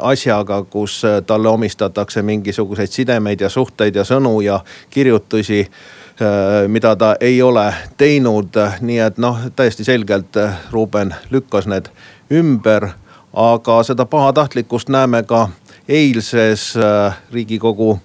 asjaga, 0.00 0.62
kus 0.70 1.02
äh, 1.04 1.20
talle 1.26 1.48
omistatakse 1.48 2.22
mingisuguseid 2.22 2.90
sidemeid 2.90 3.40
ja 3.40 3.48
suhteid 3.48 3.96
ja 3.96 4.04
sõnu 4.08 4.38
ja 4.44 4.60
kirjutusi 4.90 5.60
äh, 5.60 6.68
mida 6.68 6.96
ta 6.96 7.14
ei 7.20 7.42
ole 7.42 7.68
teinud, 7.96 8.56
nii 8.80 8.98
et 8.98 9.18
noh, 9.18 9.48
täiesti 9.56 9.84
selgelt 9.84 10.40
Ruuben 10.72 11.14
lükkas 11.30 11.68
need 11.68 11.92
ümber. 12.32 12.94
Aga 13.34 13.82
seda 13.82 14.04
pahatahtlikkust 14.06 14.88
näeme 14.88 15.22
ka 15.22 15.48
eilses 15.88 16.74
riigikogu 17.32 17.98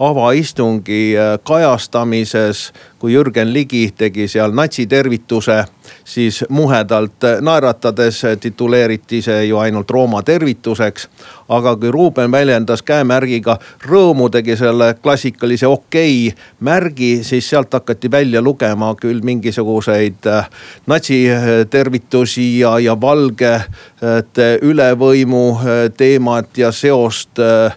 avaistungi 0.00 1.14
kajastamises, 1.44 2.72
kui 3.00 3.12
Jürgen 3.12 3.52
Ligi 3.52 3.88
tegi 3.96 4.28
seal 4.28 4.52
natsitervituse, 4.52 5.64
siis 6.04 6.44
muhedalt 6.48 7.24
naeratades 7.40 8.22
tituleeriti 8.40 9.22
see 9.24 9.46
ju 9.48 9.56
ainult 9.58 9.90
Rooma 9.90 10.22
tervituseks. 10.22 11.08
aga 11.48 11.76
kui 11.76 11.90
Ruuben 11.90 12.30
väljendas 12.30 12.82
käemärgiga 12.82 13.56
rõõmu, 13.82 14.28
tegi 14.30 14.56
selle 14.56 14.94
klassikalise 15.02 15.66
okei 15.66 16.28
okay 16.28 16.42
märgi, 16.60 17.24
siis 17.24 17.48
sealt 17.50 17.72
hakati 17.72 18.10
välja 18.10 18.42
lugema 18.42 18.94
küll 18.94 19.24
mingisuguseid 19.24 20.26
äh, 20.26 20.50
natsitervitusi 20.86 22.58
ja, 22.58 22.78
ja 22.78 23.00
valgete 23.00 24.50
ülevõimu 24.62 25.46
äh, 25.56 25.80
teemat 25.96 26.58
ja 26.58 26.72
seost 26.72 27.38
äh, 27.38 27.72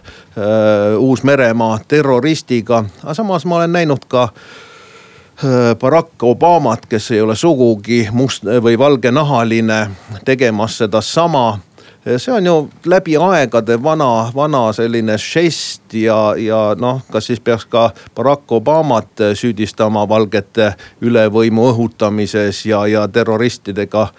Uus-Meremaa 0.98 1.80
terroristiga. 1.88 2.84
aga 3.02 3.14
samas 3.14 3.44
ma 3.44 3.56
olen 3.56 3.72
näinud 3.72 4.04
ka 4.08 4.28
Äh, 4.28 4.63
Barack 5.80 6.22
Obamat, 6.22 6.86
kes 6.86 7.10
ei 7.10 7.20
ole 7.20 7.34
sugugi 7.36 8.04
must 8.12 8.44
või 8.46 8.78
valgenahaline, 8.78 9.78
tegemas 10.24 10.78
sedasama 10.78 11.48
see 12.04 12.32
on 12.32 12.46
ju 12.46 12.70
läbi 12.84 13.16
aegade 13.16 13.82
vana, 13.82 14.30
vana 14.34 14.72
selline 14.72 15.16
žest 15.18 15.94
ja, 15.96 16.34
ja 16.36 16.60
noh, 16.78 17.00
kas 17.12 17.30
siis 17.30 17.40
peaks 17.40 17.66
ka 17.70 17.90
Barack 18.16 18.52
Obamat 18.52 19.24
süüdistama 19.34 20.04
valgete 20.08 20.74
ülevõimu 21.00 21.68
õhutamises 21.72 22.64
ja, 22.68 22.84
ja 22.86 23.06
terroristidega 23.08 24.02
äh, 24.02 24.10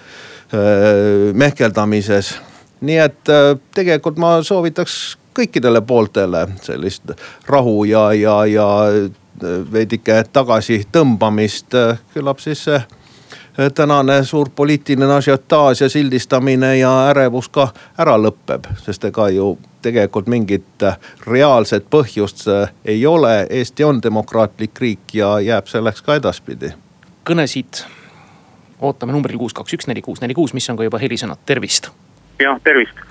mehkeldamises. 1.33 2.35
nii 2.81 2.97
et 2.97 3.29
äh, 3.29 3.53
tegelikult 3.75 4.17
ma 4.17 4.39
soovitaks 4.43 5.17
kõikidele 5.35 5.81
pooltele 5.85 6.47
sellist 6.63 7.11
rahu 7.47 7.83
ja, 7.85 8.11
ja, 8.13 8.45
ja 8.45 8.67
veidike 9.71 10.23
tagasi 10.33 10.83
tõmbamist. 10.91 11.75
küllap 12.13 12.39
siis 12.39 12.63
see 12.63 12.81
tänane 13.75 14.23
suur 14.23 14.49
poliitiline 14.55 15.13
asiotaaž 15.13 15.81
ja 15.81 15.89
sildistamine 15.89 16.77
ja 16.77 17.07
ärevus 17.09 17.49
ka 17.49 17.67
ära 17.97 18.17
lõpeb, 18.19 18.67
sest 18.83 19.05
ega 19.05 19.29
ju 19.29 19.57
tegelikult 19.81 20.27
mingit 20.27 20.85
reaalset 21.27 21.85
põhjust 21.89 22.47
ei 22.85 23.05
ole. 23.05 23.47
Eesti 23.49 23.83
on 23.83 24.01
demokraatlik 24.03 24.81
riik 24.81 25.13
ja 25.13 25.39
jääb 25.39 25.67
selleks 25.67 26.01
ka 26.01 26.15
edaspidi. 26.15 26.73
kõnesid 27.25 27.85
ootame 28.81 29.11
numbril 29.11 29.37
kuus, 29.37 29.53
kaks, 29.53 29.73
üks, 29.73 29.87
neli, 29.87 30.01
kuus, 30.01 30.21
neli, 30.21 30.33
kuus, 30.33 30.53
mis 30.53 30.69
on 30.69 30.77
ka 30.77 30.83
juba 30.83 30.99
helisõnad, 30.99 31.39
tervist. 31.45 31.89
jah, 32.39 32.59
tervist 32.63 33.05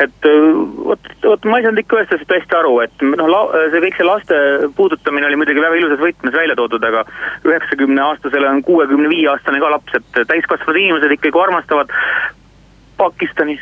et 0.00 0.26
äh, 0.26 0.44
vot, 0.84 1.08
vot 1.24 1.48
ma 1.48 1.58
ei 1.60 1.66
saanud 1.66 1.80
ikka 1.82 1.98
ühest 1.98 2.14
asjast 2.14 2.32
hästi 2.32 2.56
aru, 2.56 2.72
et 2.84 3.02
noh, 3.04 3.50
see 3.72 3.82
kõik 3.84 3.98
see 3.98 4.06
laste 4.08 4.38
puudutamine 4.76 5.28
oli 5.28 5.40
muidugi 5.40 5.62
väga 5.62 5.80
ilusas 5.80 6.00
võtmes 6.00 6.36
välja 6.36 6.56
toodud, 6.58 6.84
aga 6.88 7.04
üheksakümne 7.48 8.04
aastasele 8.06 8.48
on 8.48 8.62
kuuekümne 8.66 9.10
viie 9.12 9.28
aastane 9.32 9.60
ka 9.60 9.72
laps, 9.74 9.98
et 9.98 10.22
täiskasvanud 10.30 10.80
inimesed 10.80 11.16
ikkagi 11.18 11.42
armastavad 11.42 11.92
Pakistani. 13.00 13.58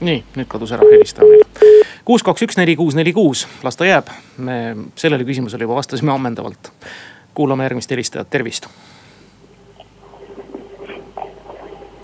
nii, 0.00 0.22
nüüd 0.38 0.46
kadus 0.50 0.72
ära 0.76 0.86
helistaja 0.86 1.26
meil. 1.26 1.82
kuus, 2.06 2.22
kaks, 2.22 2.46
üks, 2.46 2.58
neli, 2.60 2.76
kuus, 2.78 2.94
neli, 2.98 3.12
kuus, 3.16 3.46
las 3.66 3.76
ta 3.76 3.88
jääb. 3.88 4.14
me 4.38 4.60
sellele 4.94 5.26
küsimusele 5.26 5.66
juba 5.66 5.80
vastasime 5.80 6.14
ammendavalt. 6.14 6.72
kuulame 7.34 7.66
järgmist 7.66 7.90
helistajat, 7.90 8.30
tervist. 8.30 8.70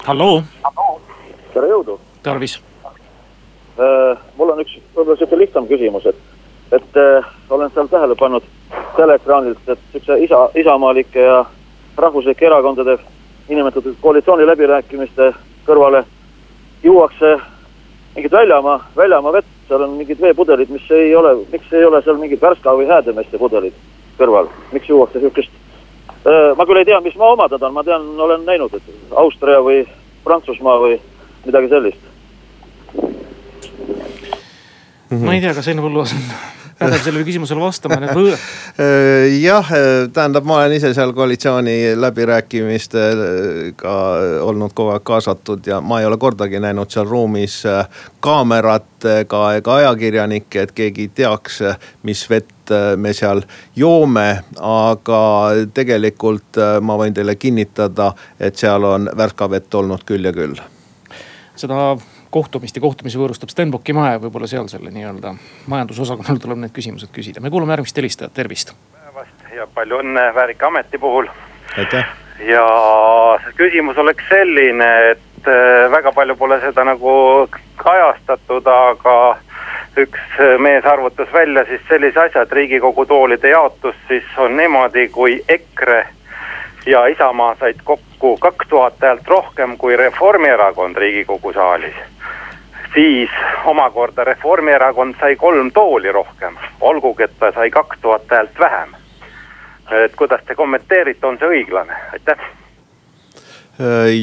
halloo 0.04 0.42
tere 1.54 1.70
jõudu. 1.70 1.98
tarvis 2.22 2.58
äh,. 3.78 4.18
mul 4.36 4.50
on 4.54 4.62
üks 4.64 4.76
võib-olla 4.94 5.18
sihuke 5.18 5.38
lihtsam 5.38 5.68
küsimus, 5.70 6.06
et, 6.10 6.20
et 6.72 6.98
äh, 7.00 7.32
olen 7.50 7.70
seal 7.74 7.90
tähele 7.92 8.16
pannud 8.18 8.46
teleekraanilt, 8.96 9.68
et 9.68 9.88
siukse 9.92 10.18
isa, 10.26 10.48
isamaalike 10.58 11.22
ja 11.22 11.44
rahvuslike 11.96 12.46
erakondade 12.46 12.98
niinimetatud 13.48 13.96
koalitsiooni 14.02 14.46
läbirääkimiste 14.46 15.32
kõrvale 15.66 16.04
juuakse 16.82 17.36
mingit 18.14 18.32
väljamaa, 18.32 18.78
väljamaa 18.96 19.32
vett, 19.32 19.50
seal 19.68 19.82
on 19.86 19.96
mingid 19.98 20.20
veepudelid, 20.20 20.70
mis 20.70 20.90
ei 20.90 21.14
ole, 21.16 21.36
miks 21.52 21.72
ei 21.72 21.84
ole 21.84 22.02
seal 22.02 22.18
mingid 22.20 22.42
Värska 22.42 22.74
või 22.78 22.88
Häädemeeste 22.90 23.38
pudelid 23.38 23.76
kõrval, 24.18 24.50
miks 24.72 24.88
juuakse 24.88 25.22
sihukest 25.22 25.50
äh,. 26.26 26.54
ma 26.56 26.66
küll 26.66 26.82
ei 26.82 26.88
tea, 26.90 27.00
mis 27.00 27.18
maa 27.20 27.34
omad 27.38 27.54
nad 27.54 27.62
on, 27.62 27.74
ma 27.74 27.84
tean, 27.86 28.06
olen 28.20 28.46
näinud, 28.46 28.74
et 28.74 29.18
Austria 29.22 29.62
või 29.62 29.84
Prantsusmaa 30.24 30.78
või 30.80 31.00
midagi 31.44 31.68
sellist. 31.68 32.12
ma 35.14 35.34
ei 35.34 35.40
tea, 35.40 35.54
kas 35.54 35.68
Enn 35.70 35.82
Põlluaas 35.84 36.16
on 36.16 36.28
pädev 36.78 37.02
sellele 37.04 37.24
küsimusele 37.26 37.62
vastama, 37.62 37.98
need 38.02 38.14
võõrad. 38.16 38.46
jah, 39.38 39.70
tähendab, 40.14 40.46
ma 40.48 40.58
olen 40.60 40.76
ise 40.78 40.90
seal 40.96 41.12
koalitsiooni 41.16 41.94
läbirääkimistega 42.00 43.94
olnud 44.42 44.74
kogu 44.74 44.94
aeg 44.94 45.06
kaasatud 45.06 45.66
ja 45.70 45.80
ma 45.84 46.00
ei 46.00 46.08
ole 46.08 46.18
kordagi 46.20 46.60
näinud 46.62 46.90
seal 46.90 47.06
ruumis 47.08 47.60
kaamerat 48.24 49.08
ega, 49.20 49.44
ega 49.60 49.78
ajakirjanikke, 49.82 50.66
et 50.66 50.74
keegi 50.74 51.08
teaks, 51.14 51.62
mis 52.02 52.26
vett 52.30 52.74
me 52.96 53.12
seal 53.12 53.44
joome. 53.76 54.28
aga 54.60 55.22
tegelikult 55.74 56.62
ma 56.80 56.98
võin 56.98 57.14
teile 57.14 57.36
kinnitada, 57.36 58.12
et 58.40 58.56
seal 58.56 58.84
on 58.88 59.10
värskavett 59.16 59.74
olnud 59.74 60.06
küll 60.08 60.24
ja 60.24 60.32
küll 60.32 60.73
seda 61.56 61.96
kohtumist 62.34 62.76
ja 62.76 62.82
kohtumisi 62.82 63.18
võõrustab 63.18 63.52
Stenbocki 63.52 63.94
maja, 63.96 64.18
võib-olla 64.22 64.48
seal 64.50 64.66
selle 64.72 64.90
nii-öelda 64.94 65.34
majandusosakonnal 65.70 66.40
tuleb 66.42 66.62
need 66.64 66.74
küsimused 66.74 67.12
küsida. 67.14 67.40
me 67.40 67.50
kuulame 67.50 67.76
järgmist 67.76 67.96
helistajat, 67.96 68.34
tervist. 68.34 68.74
päevast 68.98 69.54
ja 69.54 69.66
palju 69.74 70.02
õnne 70.02 70.26
väärika 70.34 70.66
ameti 70.66 70.98
puhul. 70.98 71.28
aitäh. 71.78 72.08
ja 72.48 72.66
küsimus 73.56 73.98
oleks 73.98 74.24
selline, 74.28 74.90
et 75.10 75.48
äh, 75.48 75.90
väga 75.90 76.12
palju 76.12 76.36
pole 76.36 76.60
seda 76.60 76.84
nagu 76.84 77.14
kajastatud, 77.76 78.66
aga 78.66 79.38
üks 79.96 80.42
mees 80.58 80.84
arvutas 80.84 81.32
välja 81.32 81.64
siis 81.64 81.80
sellise 81.88 82.20
asja, 82.20 82.42
et 82.42 82.52
riigikogu 82.52 83.06
toolide 83.06 83.48
jaotus 83.48 83.94
siis 84.08 84.26
on 84.38 84.56
niimoodi, 84.56 85.08
kui 85.08 85.38
EKRE 85.48 86.06
ja 86.86 87.06
Isamaa 87.06 87.56
said 87.60 87.76
kokku 87.84 88.36
kaks 88.36 88.66
tuhat 88.68 88.94
häält 89.02 89.26
rohkem 89.26 89.78
kui 89.78 89.96
Reformierakond 89.96 90.96
riigikogu 90.96 91.52
saalis. 91.52 91.94
siis 92.94 93.30
omakorda 93.64 94.24
Reformierakond 94.24 95.14
sai 95.20 95.36
kolm 95.36 95.72
tooli 95.72 96.12
rohkem, 96.12 96.56
olgugi 96.80 97.22
et 97.22 97.38
ta 97.38 97.52
sai 97.52 97.70
kaks 97.70 97.98
tuhat 98.02 98.22
häält 98.30 98.58
vähem. 98.58 98.88
et 100.04 100.16
kuidas 100.16 100.40
te 100.46 100.54
kommenteerite, 100.54 101.26
on 101.26 101.38
see 101.38 101.48
õiglane, 101.48 101.96
aitäh? 102.12 102.38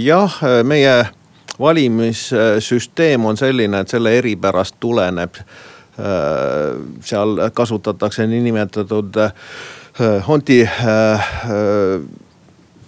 jah, 0.04 0.40
meie 0.64 1.06
valimissüsteem 1.60 3.26
on 3.26 3.38
selline, 3.38 3.80
et 3.80 3.88
selle 3.88 4.18
eripärast 4.18 4.76
tuleneb. 4.80 5.36
seal 7.02 7.50
kasutatakse 7.54 8.28
niinimetatud 8.28 9.18
Honti 10.28 10.70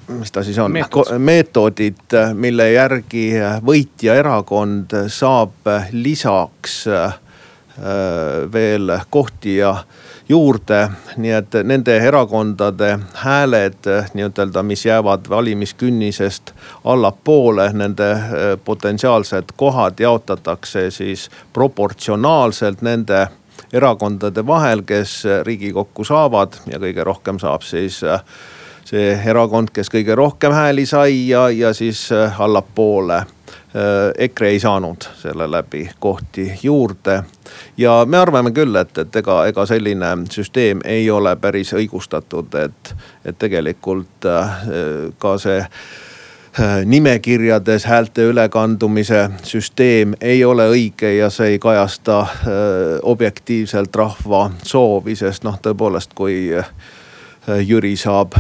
mis 0.07 0.31
ta 0.31 0.43
siis 0.43 0.57
on, 0.59 0.73
meetodid, 1.17 2.15
mille 2.33 2.71
järgi 2.71 3.27
võitja 3.65 4.15
erakond 4.19 4.95
saab 5.07 5.69
lisaks 5.91 6.83
äh, 6.87 7.13
veel 8.53 8.91
kohti 9.09 9.57
ja 9.57 9.75
juurde. 10.29 10.89
nii 11.17 11.31
et 11.31 11.55
nende 11.63 11.97
erakondade 11.97 12.99
hääled 13.13 13.89
nii-ütelda, 14.13 14.63
mis 14.63 14.85
jäävad 14.85 15.29
valimiskünnisest 15.29 16.53
allapoole, 16.83 17.69
nende 17.73 18.11
äh, 18.11 18.31
potentsiaalsed 18.65 19.55
kohad 19.55 19.99
jaotatakse 19.99 20.91
siis 20.91 21.29
proportsionaalselt 21.53 22.81
nende 22.81 23.27
erakondade 23.73 24.47
vahel, 24.47 24.81
kes 24.85 25.23
riigikokku 25.43 26.03
saavad 26.03 26.59
ja 26.67 26.79
kõige 26.79 27.03
rohkem 27.03 27.39
saab 27.39 27.61
siis 27.65 28.03
äh, 28.03 28.21
see 28.87 29.13
erakond, 29.25 29.71
kes 29.73 29.91
kõige 29.91 30.15
rohkem 30.17 30.53
hääli 30.53 30.85
sai 30.85 31.27
ja, 31.29 31.47
ja 31.49 31.73
siis 31.73 32.11
äh, 32.11 32.41
allapoole. 32.41 33.23
Äh, 33.73 34.11
EKRE 34.27 34.49
ei 34.53 34.59
saanud 34.59 35.07
selle 35.21 35.47
läbi 35.51 35.89
kohti 35.99 36.51
juurde. 36.63 37.23
ja 37.77 38.05
me 38.05 38.17
arvame 38.17 38.51
küll, 38.51 38.75
et, 38.75 38.97
et 38.97 39.15
ega, 39.15 39.45
ega 39.47 39.65
selline 39.65 40.15
süsteem 40.31 40.81
ei 40.85 41.11
ole 41.11 41.35
päris 41.35 41.73
õigustatud, 41.73 42.55
et, 42.55 42.95
et 43.25 43.37
tegelikult 43.39 44.25
äh, 44.25 44.57
ka 45.17 45.37
see 45.37 45.61
nimekirjades 46.85 47.87
häälte 47.89 48.27
ülekandumise 48.29 49.23
süsteem 49.43 50.11
ei 50.21 50.43
ole 50.45 50.67
õige 50.69 51.09
ja 51.15 51.31
see 51.33 51.55
ei 51.55 51.59
kajasta 51.59 52.17
objektiivselt 53.01 53.95
rahva 53.95 54.43
soovi, 54.61 55.15
sest 55.17 55.47
noh, 55.49 55.57
tõepoolest, 55.65 56.13
kui 56.13 56.51
Jüri 57.47 57.97
saab 57.99 58.31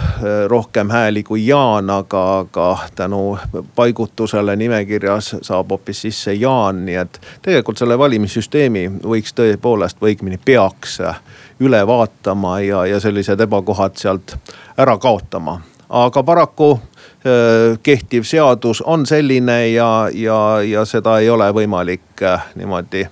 rohkem 0.47 0.89
hääli 0.89 1.23
kui 1.23 1.47
Jaan, 1.47 1.89
aga, 1.89 2.39
aga 2.39 2.77
tänu 2.95 3.37
paigutusele 3.75 4.55
nimekirjas 4.55 5.35
saab 5.41 5.71
hoopis 5.75 6.01
sisse 6.01 6.33
Jaan, 6.33 6.85
nii 6.85 6.95
et 6.95 7.19
tegelikult 7.41 7.77
selle 7.77 7.97
valimissüsteemi 7.99 8.85
võiks 9.03 9.35
tõepoolest 9.35 9.99
või 9.99 10.13
õigemini 10.13 10.39
peaks 10.45 11.01
üle 11.59 11.83
vaatama 11.87 12.59
ja, 12.63 12.85
ja 12.85 12.99
sellised 13.03 13.43
ebakohad 13.43 13.99
sealt 13.99 14.37
ära 14.77 14.97
kaotama. 14.97 15.59
aga 15.89 16.23
paraku 16.23 16.79
kehtiv 17.83 18.23
seadus 18.23 18.81
on 18.81 19.05
selline 19.05 19.67
ja, 19.67 20.09
ja, 20.13 20.61
ja 20.63 20.85
seda 20.85 21.19
ei 21.19 21.29
ole 21.29 21.51
võimalik 21.51 22.23
niimoodi 22.55 23.07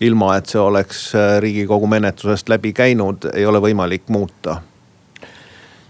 ilma, 0.00 0.36
et 0.36 0.46
see 0.46 0.60
oleks 0.60 1.12
riigikogu 1.40 1.86
menetlusest 1.86 2.48
läbi 2.48 2.72
käinud, 2.72 3.28
ei 3.34 3.46
ole 3.46 3.60
võimalik 3.60 4.08
muuta. 4.08 4.62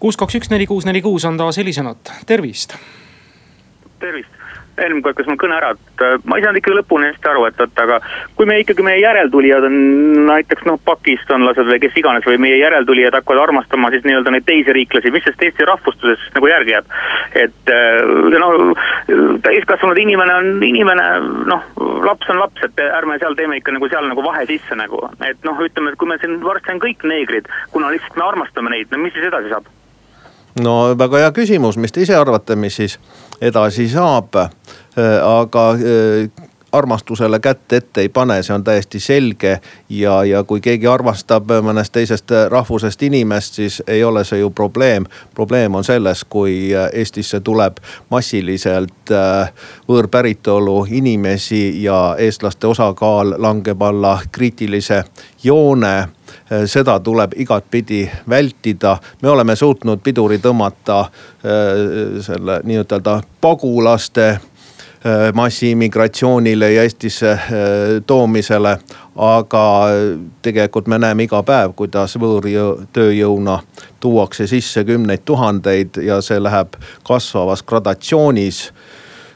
Kuus, 0.05 0.21
kaks, 0.21 0.37
üks, 0.37 0.53
neli, 0.53 0.69
kuus, 0.69 0.85
neli, 0.85 1.01
kuus 1.01 1.25
on 1.25 1.41
taas 1.41 1.57
helisenud, 1.57 2.13
tervist. 2.29 2.77
tervist 4.03 4.35
eelmine 4.75 5.05
kord, 5.05 5.15
kas 5.19 5.29
mul 5.31 5.39
kõne 5.39 5.55
ära, 5.57 5.71
et 5.75 6.03
äh, 6.03 6.17
ma 6.27 6.39
ei 6.39 6.43
saanud 6.45 6.59
ikka 6.59 6.73
lõpuni 6.75 7.07
hästi 7.07 7.29
aru, 7.31 7.45
et 7.47 7.61
oot, 7.63 7.77
aga 7.79 7.99
kui 8.35 8.49
me 8.49 8.57
ikkagi, 8.59 8.83
meie 8.87 8.99
järeltulijad 8.99 9.67
on 9.69 9.77
näiteks 10.27 10.67
noh, 10.67 10.81
pakistanlased 10.87 11.69
või 11.69 11.79
kes 11.83 11.99
iganes 12.01 12.27
või 12.27 12.41
meie 12.43 12.57
järeltulijad 12.59 13.15
hakkavad 13.15 13.45
armastama 13.45 13.93
siis 13.95 14.03
nii-öelda 14.07 14.35
neid 14.35 14.47
teisi 14.49 14.75
riiklasi, 14.75 15.13
mis 15.15 15.23
sellest 15.27 15.47
Eesti 15.47 15.69
rahvustusest 15.71 16.35
nagu 16.35 16.51
järgi 16.51 16.75
jääb? 16.75 16.91
et 17.45 17.71
äh, 17.71 18.03
no 18.35 18.51
täiskasvanud 19.47 20.03
inimene 20.03 20.35
on 20.41 20.51
inimene, 20.67 21.07
noh, 21.53 21.71
laps 22.09 22.35
on 22.35 22.43
laps, 22.43 22.67
et 22.67 22.85
ärme 22.89 23.21
seal 23.23 23.39
teeme 23.39 23.61
ikka 23.63 23.77
nagu 23.79 23.89
seal 23.93 24.11
nagu 24.11 24.27
vahe 24.27 24.43
sisse 24.51 24.79
nagu, 24.79 25.07
et 25.23 25.47
noh, 25.47 25.63
ütleme, 25.63 25.95
et 25.95 26.03
kui 26.03 26.11
me 26.11 26.19
siin 26.19 26.41
varsti 26.43 26.75
on 26.75 26.83
kõik 26.83 27.07
neegrid, 27.07 27.51
kuna 27.71 27.95
lihtsalt 27.95 28.19
me 28.19 28.27
armastame 28.27 28.75
neid, 28.75 28.91
no 28.91 29.03
mis 29.07 29.15
siis 29.15 29.31
edasi 29.31 29.55
saab? 29.55 29.71
No 30.63 30.95
väga 30.99 31.25
hea 31.25 31.33
küsimus, 31.35 31.79
mis 31.81 31.93
te 31.93 32.05
ise 32.05 32.17
arvate, 32.19 32.57
mis 32.57 32.77
siis 32.77 32.99
edasi 33.43 33.89
saab? 33.91 34.37
Äh, 34.39 35.19
aga 35.19 35.69
äh, 35.75 36.51
armastusele 36.75 37.41
kätt 37.41 37.73
ette 37.73 38.01
ei 38.01 38.09
pane, 38.09 38.43
see 38.43 38.55
on 38.55 38.65
täiesti 38.65 39.01
selge. 39.01 39.61
ja, 39.89 40.25
ja 40.25 40.43
kui 40.45 40.61
keegi 40.61 40.87
armastab 40.87 41.51
mõnest 41.63 41.93
teisest 41.95 42.31
rahvusest 42.51 43.03
inimest, 43.03 43.55
siis 43.55 43.83
ei 43.87 44.05
ole 44.05 44.25
see 44.25 44.39
ju 44.39 44.51
probleem. 44.51 45.07
probleem 45.35 45.75
on 45.75 45.85
selles, 45.85 46.25
kui 46.25 46.73
Eestisse 46.93 47.41
tuleb 47.41 47.79
massiliselt 48.11 49.11
äh, 49.11 49.53
võõrpäritolu 49.89 50.87
inimesi 50.91 51.83
ja 51.83 52.17
eestlaste 52.19 52.67
osakaal 52.67 53.35
langeb 53.39 53.83
alla 53.83 54.19
kriitilise 54.33 55.05
joone 55.45 56.09
seda 56.67 56.99
tuleb 57.01 57.33
igatpidi 57.37 58.11
vältida. 58.29 58.99
me 59.23 59.29
oleme 59.31 59.57
suutnud 59.57 60.01
piduri 60.03 60.39
tõmmata 60.39 61.01
äh, 61.01 61.11
selle 62.21 62.61
nii-ütelda 62.65 63.21
pagulaste 63.41 64.29
Äh, 64.29 64.54
massiimmigratsioonile 65.35 66.73
ja 66.73 66.83
Eestisse 66.83 67.31
äh, 67.31 67.41
toomisele. 68.07 68.79
aga 69.17 69.87
tegelikult 70.43 70.87
me 70.87 70.99
näeme 70.99 71.23
iga 71.23 71.39
päev, 71.47 71.71
kuidas 71.77 72.17
võõrtööjõuna 72.19 73.61
tuuakse 74.01 74.47
sisse 74.51 74.83
kümneid 74.85 75.23
tuhandeid 75.25 76.01
ja 76.03 76.19
see 76.19 76.41
läheb 76.43 76.75
kasvavas 77.07 77.63
gradatsioonis 77.63 78.73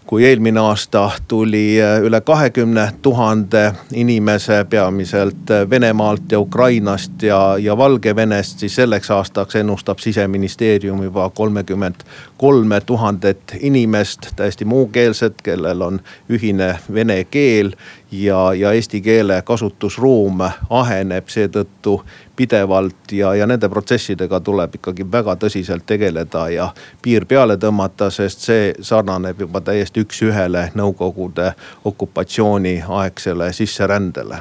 kui 0.08 0.24
eelmine 0.24 0.60
aasta 0.60 1.10
tuli 1.28 1.82
äh, 1.82 2.00
üle 2.00 2.20
kahekümne 2.20 2.92
tuhande 3.02 3.72
inimese, 3.92 4.64
peamiselt 4.70 5.50
äh, 5.50 5.70
Venemaalt 5.70 6.32
ja 6.32 6.40
Ukrainast 6.40 7.22
ja, 7.22 7.58
ja 7.58 7.76
Valgevenest, 7.76 8.58
siis 8.58 8.74
selleks 8.74 9.10
aastaks 9.10 9.56
ennustab 9.56 9.98
siseministeerium 9.98 11.02
juba 11.02 11.30
kolmekümmend 11.30 11.94
kolme 12.36 12.80
tuhandet 12.80 13.56
inimest, 13.60 14.30
täiesti 14.36 14.64
muukeelsed, 14.64 15.42
kellel 15.42 15.82
on 15.82 16.00
ühine 16.30 16.78
vene 16.94 17.24
keel 17.24 17.74
ja, 18.12 18.54
ja 18.54 18.72
eesti 18.72 19.00
keele 19.04 19.42
kasutusruum 19.44 20.40
aheneb 20.70 21.28
seetõttu 21.28 22.00
pidevalt 22.38 23.12
ja, 23.12 23.34
ja 23.34 23.46
nende 23.50 23.68
protsessidega 23.68 24.38
tuleb 24.46 24.78
ikkagi 24.78 25.06
väga 25.12 25.34
tõsiselt 25.42 25.86
tegeleda 25.86 26.44
ja 26.54 26.68
piir 27.02 27.26
peale 27.26 27.58
tõmmata, 27.58 28.12
sest 28.14 28.46
see 28.46 28.68
sarnaneb 28.80 29.40
juba 29.42 29.62
täiesti 29.66 30.04
üks-ühele 30.06 30.68
nõukogude 30.78 31.50
okupatsiooni 31.90 32.76
aegsele 33.00 33.50
sisserändele. 33.52 34.38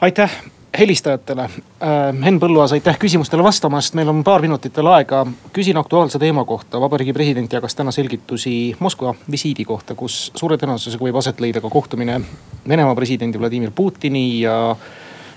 aitäh 0.00 0.42
helistajatele. 0.78 1.42
Äh, 1.42 2.24
Henn 2.24 2.40
Põlluaas, 2.40 2.72
aitäh 2.72 2.98
küsimustele 2.98 3.44
vastamast, 3.44 3.94
meil 3.94 4.08
on 4.08 4.24
paar 4.24 4.40
minutit 4.42 4.76
veel 4.76 4.86
aega. 4.86 5.26
küsin 5.52 5.76
aktuaalse 5.76 6.18
teema 6.18 6.44
kohta. 6.44 6.80
vabariigi 6.80 7.12
president 7.12 7.52
jagas 7.52 7.74
täna 7.74 7.92
selgitusi 7.92 8.76
Moskva 8.78 9.14
visiidi 9.30 9.64
kohta, 9.64 9.94
kus 9.94 10.32
suure 10.34 10.56
tõenäosusega 10.56 11.04
võib 11.04 11.16
aset 11.20 11.40
leida 11.40 11.60
ka 11.60 11.70
kohtumine 11.70 12.20
Venemaa 12.68 12.94
presidendi 12.94 13.38
Vladimir 13.38 13.70
Putini 13.70 14.40
ja 14.40 14.76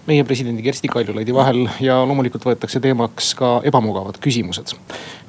meie 0.05 0.23
presidendi 0.23 0.63
Kersti 0.63 0.87
Kaljulaidi 0.87 1.33
vahel 1.33 1.65
ja 1.79 1.97
loomulikult 2.05 2.45
võetakse 2.45 2.79
teemaks 2.79 3.33
ka 3.35 3.59
ebamugavad 3.63 4.19
küsimused. 4.21 4.75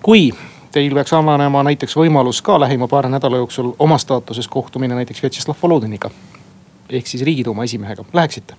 kui 0.02 0.30
teil 0.72 0.94
peaks 0.94 1.12
avanema 1.16 1.62
näiteks 1.62 1.96
võimalus 1.96 2.42
ka 2.42 2.60
lähima 2.60 2.88
paari 2.88 3.08
nädala 3.08 3.36
jooksul 3.36 3.72
oma 3.78 3.98
staatuses 3.98 4.48
kohtumine 4.48 4.94
näiteks 4.94 5.22
Vjatšeslav 5.22 5.56
Volodiniga 5.62 6.10
ehk 6.90 7.06
siis 7.06 7.22
riigiduuma 7.22 7.64
esimehega, 7.64 8.04
läheksite? 8.12 8.54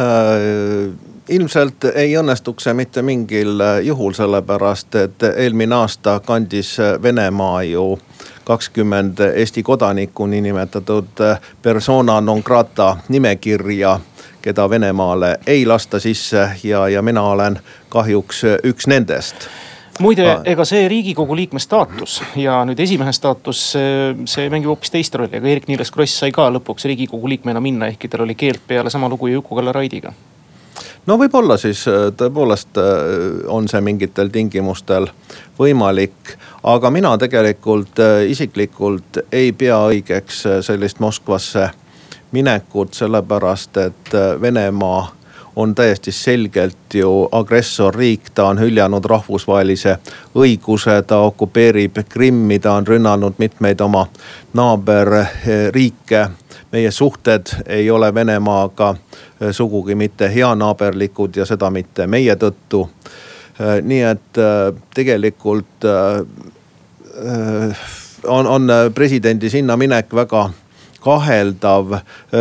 Äh, 0.00 0.94
ilmselt 1.28 1.84
ei 1.94 2.16
õnnestuks 2.18 2.66
see 2.68 2.74
mitte 2.74 3.02
mingil 3.02 3.62
juhul, 3.82 4.12
sellepärast 4.12 4.94
et 5.00 5.26
eelmine 5.36 5.74
aasta 5.74 6.20
kandis 6.26 6.76
Venemaa 7.02 7.62
ju 7.62 7.98
kakskümmend 8.44 9.20
Eesti 9.34 9.62
kodanikku 9.62 10.26
niinimetatud 10.26 11.22
persona 11.62 12.20
non 12.20 12.42
grata 12.44 12.96
nimekirja 13.08 14.00
keda 14.44 14.68
Venemaale 14.70 15.36
ei 15.46 15.66
lasta 15.66 16.00
sisse 16.00 16.48
ja, 16.64 16.88
ja 16.88 17.02
mina 17.02 17.22
olen 17.22 17.58
kahjuks 17.88 18.44
üks 18.64 18.86
nendest 18.90 19.48
muide, 20.00 20.26
ega 20.44 20.64
see 20.66 20.88
riigikogu 20.88 21.36
liikme 21.36 21.60
staatus 21.62 22.18
ja 22.36 22.60
nüüd 22.66 22.80
esimehe 22.80 23.12
staatus, 23.14 23.62
see 24.30 24.46
mängib 24.52 24.72
hoopis 24.72 24.92
teist 24.94 25.14
rolli, 25.18 25.38
aga 25.38 25.50
Eerik-Niiles 25.50 25.92
Kross 25.94 26.20
sai 26.22 26.32
ka 26.34 26.48
lõpuks 26.54 26.88
riigikogu 26.90 27.30
liikmena 27.30 27.62
minna, 27.62 27.90
ehkki 27.92 28.10
tal 28.10 28.24
oli 28.26 28.36
keeld 28.38 28.64
peale 28.66 28.90
sama 28.90 29.08
lugu 29.08 29.30
ju 29.30 29.40
Juku-Kalle 29.40 29.72
Raidiga. 29.72 30.12
no 31.06 31.18
võib-olla 31.20 31.56
siis 31.60 31.86
äh, 31.88 32.08
tõepoolest 32.16 32.80
äh, 32.80 33.46
on 33.46 33.68
see 33.68 33.80
mingitel 33.80 34.32
tingimustel 34.34 35.08
võimalik, 35.58 36.36
aga 36.62 36.90
mina 36.90 37.14
tegelikult 37.18 38.02
äh, 38.02 38.24
isiklikult 38.34 39.24
ei 39.32 39.52
pea 39.52 39.78
õigeks 39.90 40.44
sellist 40.66 41.00
Moskvasse 41.00 41.70
minekut, 42.34 42.94
sellepärast 42.94 43.76
et 43.76 44.14
äh, 44.14 44.40
Venemaa 44.40 45.12
on 45.56 45.74
täiesti 45.74 46.12
selgelt 46.12 46.94
ju 46.94 47.28
agressorriik, 47.32 48.30
ta 48.34 48.48
on 48.50 48.58
hüljanud 48.58 49.04
rahvusvahelise 49.04 49.98
õiguse, 50.34 50.96
ta 51.06 51.20
okupeerib 51.28 52.00
Krimmi, 52.08 52.58
ta 52.58 52.72
on 52.74 52.86
rünnanud 52.86 53.38
mitmeid 53.38 53.80
oma 53.80 54.06
naaberriike. 54.52 56.28
meie 56.72 56.90
suhted 56.90 57.46
ei 57.66 57.90
ole 57.90 58.14
Venemaaga 58.14 58.88
äh, 58.88 59.50
sugugi 59.50 59.94
mitte 59.94 60.34
heanaaberlikud 60.34 61.36
ja 61.36 61.46
seda 61.46 61.70
mitte 61.70 62.06
meie 62.06 62.34
tõttu. 62.34 62.88
Äh, 63.60 63.78
nii 63.82 64.02
et 64.02 64.42
tegelikult 64.94 65.86
on, 68.26 68.46
on 68.46 68.68
presidendi 68.94 69.50
sinna 69.50 69.76
minek 69.76 70.14
väga 70.14 70.48
kaheldav. 71.04 71.98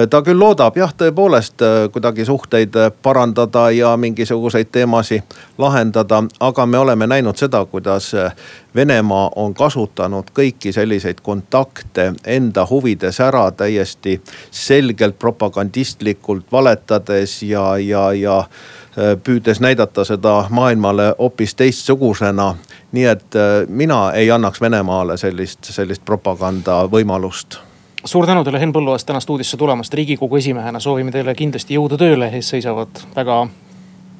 ta 0.09 0.21
küll 0.23 0.39
loodab 0.39 0.77
jah, 0.79 0.91
tõepoolest 0.97 1.63
äh, 1.65 1.73
kuidagi 1.91 2.25
suhteid 2.25 2.75
äh, 2.79 2.91
parandada 3.03 3.67
ja 3.75 3.91
mingisuguseid 3.99 4.69
teemasid 4.71 5.35
lahendada, 5.57 6.23
aga 6.39 6.65
me 6.65 6.79
oleme 6.79 7.07
näinud 7.07 7.37
seda, 7.37 7.65
kuidas 7.65 8.13
äh, 8.15 8.31
Venemaa 8.75 9.29
on 9.35 9.53
kasutanud 9.53 10.31
kõiki 10.33 10.71
selliseid 10.73 11.19
kontakte 11.21 12.13
enda 12.25 12.63
huvides 12.69 13.19
ära 13.21 13.43
täiesti 13.51 14.15
selgelt 14.51 15.19
propagandistlikult 15.19 16.47
valetades 16.51 17.41
ja, 17.43 17.77
ja, 17.77 18.07
ja 18.13 18.37
püüdes 19.23 19.61
näidata 19.61 20.05
seda 20.05 20.47
maailmale 20.49 21.11
hoopis 21.19 21.55
teistsugusena. 21.55 22.55
nii 22.91 23.05
et 23.05 23.37
mina 23.67 24.11
ei 24.13 24.31
annaks 24.31 24.61
Venemaale 24.61 25.17
sellist, 25.17 25.69
sellist 25.69 26.05
propaganda 26.05 26.83
võimalust 26.89 27.59
suur 28.05 28.27
tänu 28.27 28.43
teile, 28.43 28.59
Henn 28.59 28.73
Põlluaas, 28.75 29.05
täna 29.05 29.19
stuudiosse 29.19 29.57
tulemast. 29.57 29.93
riigikogu 29.93 30.35
esimehena 30.35 30.79
soovime 30.79 31.11
teile 31.11 31.35
kindlasti 31.35 31.77
jõudu 31.77 31.97
tööle, 31.97 32.29
ees 32.33 32.49
seisavad 32.55 33.05
väga 33.15 33.47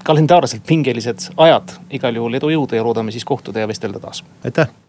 kalendaarselt 0.03 0.63
pingelised 0.67 1.29
ajad. 1.37 1.75
igal 1.89 2.15
juhul 2.15 2.39
edu, 2.39 2.49
jõudu 2.49 2.75
ja 2.75 2.83
loodame 2.83 3.11
siis 3.11 3.25
kohtuda 3.25 3.59
ja 3.59 3.67
vestelda 3.67 3.99
taas. 3.99 4.23
aitäh 4.43 4.83